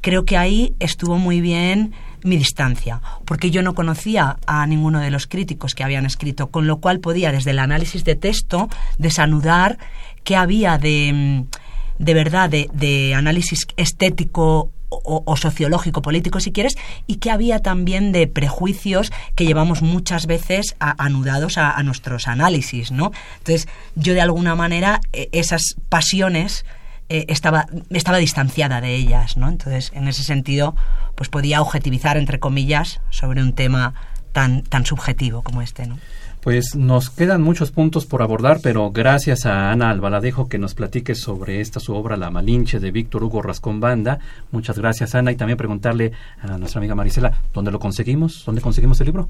creo 0.00 0.24
que 0.24 0.36
ahí 0.36 0.74
estuvo 0.80 1.18
muy 1.18 1.40
bien 1.40 1.92
mi 2.22 2.36
distancia, 2.36 3.00
porque 3.24 3.50
yo 3.50 3.62
no 3.62 3.74
conocía 3.74 4.36
a 4.46 4.66
ninguno 4.66 5.00
de 5.00 5.10
los 5.10 5.26
críticos 5.26 5.74
que 5.74 5.84
habían 5.84 6.04
escrito, 6.04 6.48
con 6.48 6.66
lo 6.66 6.78
cual 6.78 7.00
podía 7.00 7.32
desde 7.32 7.52
el 7.52 7.58
análisis 7.58 8.04
de 8.04 8.14
texto 8.14 8.68
desanudar 8.98 9.78
qué 10.24 10.36
había 10.36 10.78
de, 10.78 11.12
mm, 11.12 12.02
de 12.02 12.14
verdad, 12.14 12.50
de, 12.50 12.68
de 12.72 13.14
análisis 13.14 13.66
estético 13.76 14.70
o, 14.90 15.36
sociológico, 15.36 16.02
político, 16.02 16.40
si 16.40 16.50
quieres, 16.50 16.76
y 17.06 17.16
que 17.16 17.30
había 17.30 17.60
también 17.60 18.10
de 18.10 18.26
prejuicios 18.26 19.12
que 19.36 19.46
llevamos 19.46 19.82
muchas 19.82 20.26
veces 20.26 20.74
anudados 20.80 21.58
a, 21.58 21.70
a 21.70 21.82
nuestros 21.84 22.26
análisis, 22.26 22.90
¿no? 22.90 23.12
Entonces, 23.38 23.68
yo 23.94 24.14
de 24.14 24.20
alguna 24.20 24.56
manera 24.56 25.00
eh, 25.12 25.28
esas 25.32 25.76
pasiones 25.88 26.64
eh, 27.08 27.26
estaba, 27.28 27.66
estaba 27.90 28.18
distanciada 28.18 28.80
de 28.80 28.94
ellas, 28.94 29.36
¿no? 29.36 29.48
Entonces, 29.48 29.90
en 29.94 30.08
ese 30.08 30.24
sentido, 30.24 30.74
pues 31.14 31.28
podía 31.28 31.60
objetivizar, 31.60 32.16
entre 32.16 32.40
comillas, 32.40 33.00
sobre 33.10 33.42
un 33.42 33.52
tema 33.52 33.94
tan, 34.32 34.62
tan 34.62 34.86
subjetivo 34.86 35.42
como 35.42 35.62
este, 35.62 35.86
¿no? 35.86 35.98
Pues 36.42 36.74
nos 36.74 37.10
quedan 37.10 37.42
muchos 37.42 37.70
puntos 37.70 38.06
por 38.06 38.22
abordar, 38.22 38.60
pero 38.62 38.90
gracias 38.90 39.44
a 39.44 39.70
Ana 39.70 39.90
Albaladejo 39.90 40.48
que 40.48 40.58
nos 40.58 40.74
platique 40.74 41.14
sobre 41.14 41.60
esta 41.60 41.80
su 41.80 41.94
obra 41.94 42.16
La 42.16 42.30
Malinche 42.30 42.80
de 42.80 42.90
Víctor 42.90 43.24
Hugo 43.24 43.42
Rascombanda. 43.42 44.20
Muchas 44.50 44.78
gracias, 44.78 45.14
Ana, 45.14 45.32
y 45.32 45.36
también 45.36 45.58
preguntarle 45.58 46.12
a 46.40 46.56
nuestra 46.56 46.78
amiga 46.78 46.94
Marisela, 46.94 47.32
¿dónde 47.52 47.70
lo 47.70 47.78
conseguimos? 47.78 48.42
¿Dónde 48.46 48.62
conseguimos 48.62 48.98
el 49.00 49.06
libro? 49.06 49.28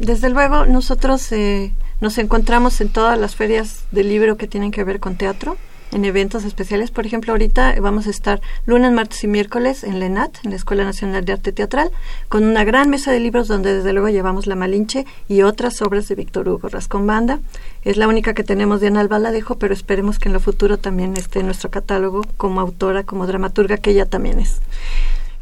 Desde 0.00 0.28
luego, 0.28 0.66
nosotros 0.66 1.30
eh, 1.30 1.72
nos 2.00 2.18
encontramos 2.18 2.80
en 2.80 2.88
todas 2.88 3.16
las 3.16 3.36
ferias 3.36 3.84
del 3.92 4.08
libro 4.08 4.36
que 4.36 4.48
tienen 4.48 4.72
que 4.72 4.82
ver 4.82 4.98
con 4.98 5.14
teatro, 5.14 5.56
en 5.92 6.04
eventos 6.04 6.44
especiales. 6.44 6.90
Por 6.90 7.06
ejemplo, 7.06 7.32
ahorita 7.32 7.74
vamos 7.80 8.06
a 8.06 8.10
estar 8.10 8.40
lunes, 8.66 8.92
martes 8.92 9.24
y 9.24 9.28
miércoles 9.28 9.84
en 9.84 10.00
la 10.00 10.06
ENAT, 10.06 10.44
en 10.44 10.50
la 10.50 10.56
Escuela 10.56 10.84
Nacional 10.84 11.24
de 11.24 11.32
Arte 11.32 11.52
Teatral, 11.52 11.90
con 12.28 12.44
una 12.44 12.64
gran 12.64 12.90
mesa 12.90 13.12
de 13.12 13.20
libros 13.20 13.48
donde 13.48 13.74
desde 13.74 13.92
luego 13.92 14.08
llevamos 14.08 14.46
La 14.46 14.56
Malinche 14.56 15.06
y 15.28 15.42
otras 15.42 15.82
obras 15.82 16.08
de 16.08 16.14
Víctor 16.14 16.48
Hugo 16.48 16.68
Rascombanda. 16.68 17.40
Es 17.82 17.96
la 17.96 18.08
única 18.08 18.34
que 18.34 18.44
tenemos 18.44 18.80
de 18.80 18.88
Ana 18.88 19.00
Albaladejo, 19.00 19.58
pero 19.58 19.74
esperemos 19.74 20.18
que 20.18 20.28
en 20.28 20.34
lo 20.34 20.40
futuro 20.40 20.78
también 20.78 21.16
esté 21.16 21.40
en 21.40 21.46
nuestro 21.46 21.70
catálogo 21.70 22.22
como 22.36 22.60
autora, 22.60 23.04
como 23.04 23.26
dramaturga, 23.26 23.78
que 23.78 23.90
ella 23.90 24.06
también 24.06 24.38
es. 24.38 24.60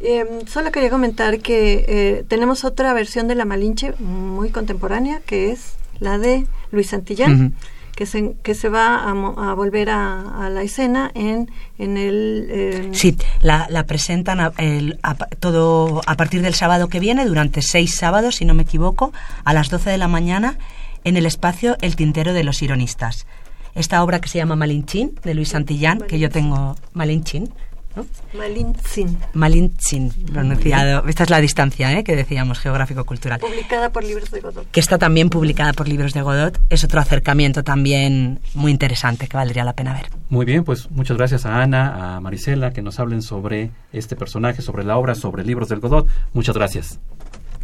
Eh, 0.01 0.25
solo 0.47 0.71
quería 0.71 0.89
comentar 0.89 1.39
que 1.39 1.85
eh, 1.87 2.25
tenemos 2.27 2.63
otra 2.63 2.93
versión 2.93 3.27
de 3.27 3.35
La 3.35 3.45
Malinche 3.45 3.93
muy 3.99 4.49
contemporánea, 4.49 5.19
que 5.25 5.51
es 5.51 5.73
la 5.99 6.17
de 6.17 6.47
Luis 6.71 6.87
Santillán. 6.87 7.53
Que, 7.99 8.05
se, 8.05 8.35
que 8.43 8.55
se 8.55 8.69
va 8.69 8.95
a, 8.95 9.09
a 9.11 9.53
volver 9.55 9.89
a, 9.89 10.45
a 10.45 10.49
la 10.49 10.61
escena 10.63 11.11
en, 11.15 11.51
en 11.77 11.97
el... 11.97 12.47
eh, 12.49 12.89
Sí, 12.93 13.17
la, 13.41 13.67
la 13.69 13.83
presentan 13.85 14.39
a, 14.39 14.53
el- 14.57 14.97
todo 15.41 15.99
a 16.07 16.15
partir 16.15 16.41
del 16.41 16.53
sábado 16.53 16.87
que 16.87 17.01
viene, 17.01 17.25
durante 17.25 17.61
seis 17.61 17.95
sábados, 17.95 18.37
si 18.37 18.45
no 18.45 18.53
me 18.53 18.63
equivoco, 18.63 19.11
a 19.43 19.53
las 19.53 19.69
12 19.69 19.89
de 19.89 19.97
la 19.97 20.07
mañana, 20.07 20.57
en 21.03 21.17
el 21.17 21.25
espacio 21.25 21.75
El 21.81 21.97
Tintero 21.97 22.31
de 22.31 22.45
los 22.45 22.61
Ironistas. 22.61 23.27
Esta 23.75 24.01
obra 24.01 24.21
que 24.21 24.29
se 24.29 24.37
llama 24.37 24.55
Malinchín, 24.55 25.19
de 25.25 25.33
Luis 25.33 25.49
Santillán, 25.49 25.99
que 25.99 26.19
yo 26.19 26.29
tengo 26.29 26.77
Malinchín, 26.93 27.51
¿no? 27.99 28.37
Malintzin, 28.37 29.17
Malinchín, 29.33 30.11
pronunciado. 30.31 31.05
Esta 31.07 31.23
es 31.23 31.29
la 31.29 31.41
distancia 31.41 31.91
¿eh? 31.97 32.03
que 32.03 32.15
decíamos, 32.15 32.59
geográfico-cultural. 32.59 33.39
publicada 33.39 33.91
por 33.91 34.03
Libros 34.03 34.31
de 34.31 34.41
Godot. 34.41 34.69
Que 34.71 34.79
está 34.79 34.97
también 34.97 35.29
publicada 35.29 35.73
por 35.73 35.87
Libros 35.87 36.13
de 36.13 36.21
Godot. 36.21 36.59
Es 36.69 36.83
otro 36.83 36.99
acercamiento 36.99 37.63
también 37.63 38.39
muy 38.53 38.71
interesante 38.71 39.27
que 39.27 39.37
valdría 39.37 39.63
la 39.63 39.73
pena 39.73 39.93
ver. 39.93 40.09
Muy 40.29 40.45
bien, 40.45 40.63
pues 40.63 40.89
muchas 40.91 41.17
gracias 41.17 41.45
a 41.45 41.61
Ana, 41.61 42.15
a 42.15 42.19
Marisela, 42.19 42.71
que 42.71 42.81
nos 42.81 42.99
hablen 42.99 43.21
sobre 43.21 43.71
este 43.91 44.15
personaje, 44.15 44.61
sobre 44.61 44.83
la 44.83 44.97
obra, 44.97 45.15
sobre 45.15 45.43
libros 45.43 45.69
del 45.69 45.79
Godot. 45.79 46.07
Muchas 46.33 46.55
gracias. 46.55 46.99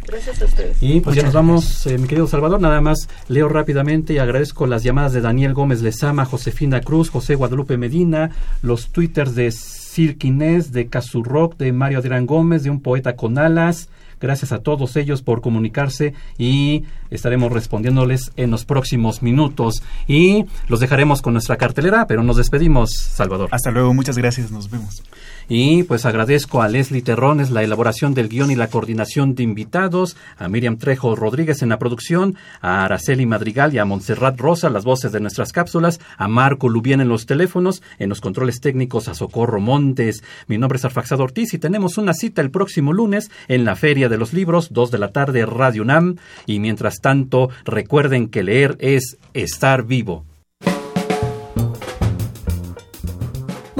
Gracias 0.06 0.40
a 0.40 0.44
ustedes. 0.44 0.76
Y 0.80 1.00
pues 1.00 1.16
ya 1.16 1.22
Muchas 1.22 1.24
nos 1.24 1.34
vamos, 1.34 1.86
eh, 1.86 1.98
mi 1.98 2.06
querido 2.06 2.26
Salvador. 2.28 2.60
Nada 2.60 2.80
más 2.80 3.08
leo 3.28 3.48
rápidamente 3.48 4.12
y 4.12 4.18
agradezco 4.18 4.66
las 4.66 4.84
llamadas 4.84 5.12
de 5.12 5.20
Daniel 5.20 5.52
Gómez 5.52 5.82
Lezama, 5.82 6.24
Josefina 6.24 6.80
Cruz, 6.80 7.10
José 7.10 7.34
Guadalupe 7.34 7.76
Medina, 7.76 8.30
los 8.62 8.88
twitters 8.90 9.34
de 9.34 9.50
Sir 9.96 10.18
Quinés, 10.18 10.72
de 10.72 10.88
Casurrock, 10.88 11.56
de 11.56 11.72
Mario 11.72 12.00
Adrián 12.00 12.26
Gómez, 12.26 12.62
de 12.62 12.68
un 12.68 12.82
poeta 12.82 13.16
con 13.16 13.38
alas. 13.38 13.88
Gracias 14.20 14.52
a 14.52 14.58
todos 14.58 14.94
ellos 14.96 15.22
por 15.22 15.40
comunicarse 15.40 16.12
y 16.36 16.84
estaremos 17.10 17.50
respondiéndoles 17.50 18.30
en 18.36 18.50
los 18.50 18.66
próximos 18.66 19.22
minutos. 19.22 19.82
Y 20.06 20.44
los 20.68 20.80
dejaremos 20.80 21.22
con 21.22 21.32
nuestra 21.32 21.56
cartelera, 21.56 22.06
pero 22.06 22.22
nos 22.22 22.36
despedimos, 22.36 22.90
Salvador. 22.90 23.48
Hasta 23.52 23.70
luego, 23.70 23.94
muchas 23.94 24.18
gracias, 24.18 24.50
nos 24.50 24.70
vemos. 24.70 25.02
Y 25.48 25.84
pues 25.84 26.04
agradezco 26.06 26.60
a 26.60 26.68
Leslie 26.68 27.02
Terrones 27.02 27.52
la 27.52 27.62
elaboración 27.62 28.14
del 28.14 28.28
guion 28.28 28.50
y 28.50 28.56
la 28.56 28.66
coordinación 28.66 29.36
de 29.36 29.44
invitados, 29.44 30.16
a 30.38 30.48
Miriam 30.48 30.76
Trejo 30.76 31.14
Rodríguez 31.14 31.62
en 31.62 31.68
la 31.68 31.78
producción, 31.78 32.34
a 32.60 32.84
Araceli 32.84 33.26
Madrigal 33.26 33.72
y 33.72 33.78
a 33.78 33.84
Montserrat 33.84 34.40
Rosa 34.40 34.70
las 34.70 34.84
voces 34.84 35.12
de 35.12 35.20
nuestras 35.20 35.52
cápsulas, 35.52 36.00
a 36.18 36.26
Marco 36.26 36.68
Lubien 36.68 37.00
en 37.00 37.08
los 37.08 37.26
teléfonos, 37.26 37.80
en 38.00 38.08
los 38.08 38.20
controles 38.20 38.60
técnicos 38.60 39.06
a 39.06 39.14
Socorro 39.14 39.60
Montes. 39.60 40.24
Mi 40.48 40.58
nombre 40.58 40.78
es 40.78 40.84
Arfaxado 40.84 41.22
Ortiz 41.22 41.54
y 41.54 41.58
tenemos 41.58 41.96
una 41.96 42.12
cita 42.12 42.42
el 42.42 42.50
próximo 42.50 42.92
lunes 42.92 43.30
en 43.46 43.64
la 43.64 43.76
Feria 43.76 44.08
de 44.08 44.18
los 44.18 44.32
Libros, 44.32 44.72
2 44.72 44.90
de 44.90 44.98
la 44.98 45.12
tarde, 45.12 45.46
Radio 45.46 45.82
UNAM. 45.82 46.16
Y 46.46 46.58
mientras 46.58 46.96
tanto, 47.00 47.50
recuerden 47.64 48.30
que 48.30 48.42
leer 48.42 48.76
es 48.80 49.16
estar 49.32 49.84
vivo. 49.84 50.24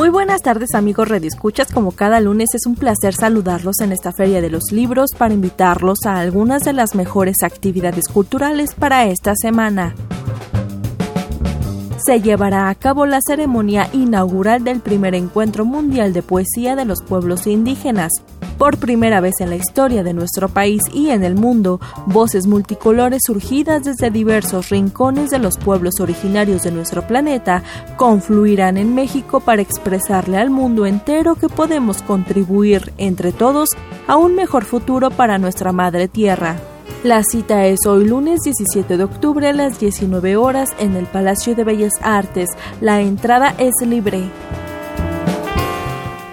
Muy 0.07 0.13
buenas 0.13 0.41
tardes 0.41 0.77
amigos 0.77 1.09
redescuchas, 1.09 1.73
como 1.73 1.91
cada 1.91 2.21
lunes 2.21 2.51
es 2.55 2.65
un 2.65 2.77
placer 2.77 3.13
saludarlos 3.13 3.81
en 3.81 3.91
esta 3.91 4.13
Feria 4.13 4.41
de 4.41 4.51
los 4.51 4.71
Libros 4.71 5.11
para 5.19 5.35
invitarlos 5.35 5.99
a 6.07 6.21
algunas 6.21 6.63
de 6.63 6.73
las 6.73 6.95
mejores 6.95 7.39
actividades 7.43 8.07
culturales 8.07 8.77
para 8.77 9.07
esta 9.07 9.35
semana. 9.35 9.97
Se 11.99 12.21
llevará 12.21 12.69
a 12.69 12.77
cabo 12.77 13.05
la 13.05 13.19
ceremonia 13.21 13.91
inaugural 13.93 14.63
del 14.63 14.79
primer 14.79 15.17
encuentro 15.17 15.65
mundial 15.65 16.13
de 16.13 16.23
poesía 16.23 16.77
de 16.77 16.85
los 16.85 17.03
pueblos 17.03 17.49
indígenas. 17.49 18.13
Por 18.59 18.79
primera 18.79 19.21
vez 19.21 19.35
en 19.41 19.51
la 19.51 19.57
historia 19.57 20.03
de 20.03 20.15
nuestro 20.15 20.49
país 20.49 20.81
y 20.93 21.11
en 21.11 21.25
el 21.25 21.35
mundo, 21.35 21.79
voces 22.07 22.47
multicolores 22.47 23.23
surgidas 23.27 23.85
desde 23.85 24.11
diversos 24.11 24.71
rincones 24.71 25.31
de 25.31 25.39
los 25.39 25.59
pueblos 25.59 26.01
originarios 26.01 26.63
de 26.63 26.73
nuestro 26.73 27.07
planeta 27.07 27.63
confluirán 27.97 28.79
en 28.79 28.95
México 28.95 29.41
para 29.41 29.61
expresarle 29.61 30.39
al 30.39 30.49
mundo 30.49 30.87
entero 30.87 31.35
que 31.35 31.51
podemos 31.51 32.01
contribuir 32.01 32.95
entre 32.97 33.33
todos 33.33 33.69
a 34.07 34.17
un 34.17 34.35
mejor 34.35 34.65
futuro 34.65 35.11
para 35.11 35.37
nuestra 35.37 35.73
madre 35.73 36.09
tierra. 36.09 36.57
La 37.05 37.23
cita 37.25 37.67
es 37.67 37.81
hoy 37.87 38.07
lunes 38.07 38.41
17 38.43 38.97
de 38.97 39.05
octubre 39.05 39.49
a 39.49 39.53
las 39.53 39.79
19 39.79 40.37
horas 40.37 40.71
en 40.79 40.97
el 40.97 41.05
Palacio 41.07 41.55
de 41.55 41.63
Bellas 41.63 41.93
Artes. 42.01 42.49
La 42.81 43.03
entrada 43.03 43.55
es 43.59 43.75
libre. 43.87 44.31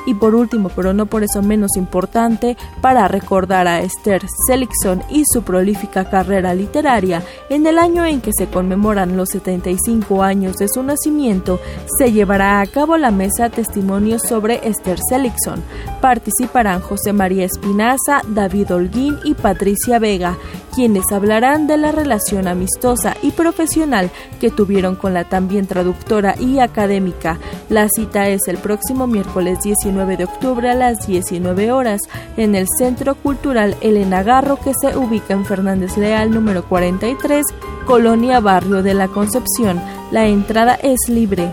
Y 0.05 0.13
por 0.15 0.35
último, 0.35 0.69
pero 0.75 0.93
no 0.93 1.05
por 1.05 1.23
eso 1.23 1.41
menos 1.41 1.77
importante, 1.77 2.57
para 2.81 3.07
recordar 3.07 3.67
a 3.67 3.81
Esther 3.81 4.21
Seligson 4.47 5.01
y 5.09 5.23
su 5.25 5.43
prolífica 5.43 6.09
carrera 6.09 6.53
literaria, 6.53 7.23
en 7.49 7.65
el 7.67 7.77
año 7.77 8.05
en 8.05 8.21
que 8.21 8.31
se 8.37 8.47
conmemoran 8.47 9.15
los 9.15 9.29
75 9.29 10.23
años 10.23 10.57
de 10.57 10.67
su 10.67 10.83
nacimiento, 10.83 11.59
se 11.97 12.11
llevará 12.11 12.59
a 12.61 12.67
cabo 12.67 12.97
la 12.97 13.11
mesa 13.11 13.49
Testimonios 13.49 14.21
sobre 14.23 14.67
Esther 14.67 14.99
Seligson. 15.09 15.63
Participarán 16.01 16.81
José 16.81 17.13
María 17.13 17.45
Espinaza, 17.45 18.21
David 18.27 18.73
Holguín 18.73 19.17
y 19.23 19.33
Patricia 19.33 19.99
Vega, 19.99 20.37
quienes 20.73 21.03
hablarán 21.11 21.67
de 21.67 21.77
la 21.77 21.91
relación 21.91 22.47
amistosa 22.47 23.15
y 23.21 23.31
profesional 23.31 24.09
que 24.39 24.51
tuvieron 24.51 24.95
con 24.95 25.13
la 25.13 25.23
también 25.25 25.67
traductora 25.67 26.35
y 26.39 26.59
académica. 26.59 27.37
La 27.73 27.89
cita 27.89 28.29
es 28.29 28.41
el 28.47 28.59
próximo 28.59 29.07
miércoles 29.07 29.57
19 29.63 30.15
de 30.15 30.25
octubre 30.25 30.69
a 30.69 30.75
las 30.75 31.07
19 31.07 31.71
horas 31.71 32.01
en 32.37 32.53
el 32.53 32.67
Centro 32.77 33.15
Cultural 33.15 33.75
Elena 33.81 34.21
Garro 34.21 34.57
que 34.57 34.73
se 34.79 34.95
ubica 34.95 35.33
en 35.33 35.43
Fernández 35.43 35.97
Leal 35.97 36.29
número 36.29 36.65
43, 36.69 37.43
Colonia 37.87 38.39
Barrio 38.41 38.83
de 38.83 38.93
la 38.93 39.07
Concepción. 39.07 39.81
La 40.11 40.27
entrada 40.27 40.75
es 40.75 40.99
libre. 41.09 41.51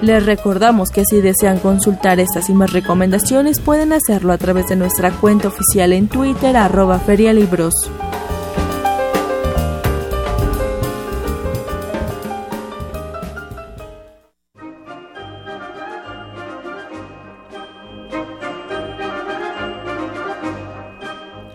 Les 0.00 0.24
recordamos 0.24 0.90
que 0.90 1.04
si 1.04 1.20
desean 1.20 1.58
consultar 1.58 2.20
estas 2.20 2.48
y 2.48 2.54
más 2.54 2.72
recomendaciones 2.72 3.58
pueden 3.58 3.92
hacerlo 3.92 4.32
a 4.32 4.38
través 4.38 4.68
de 4.68 4.76
nuestra 4.76 5.10
cuenta 5.10 5.48
oficial 5.48 5.92
en 5.92 6.06
Twitter 6.06 6.56
arroba 6.56 7.00
ferialibros. 7.00 7.74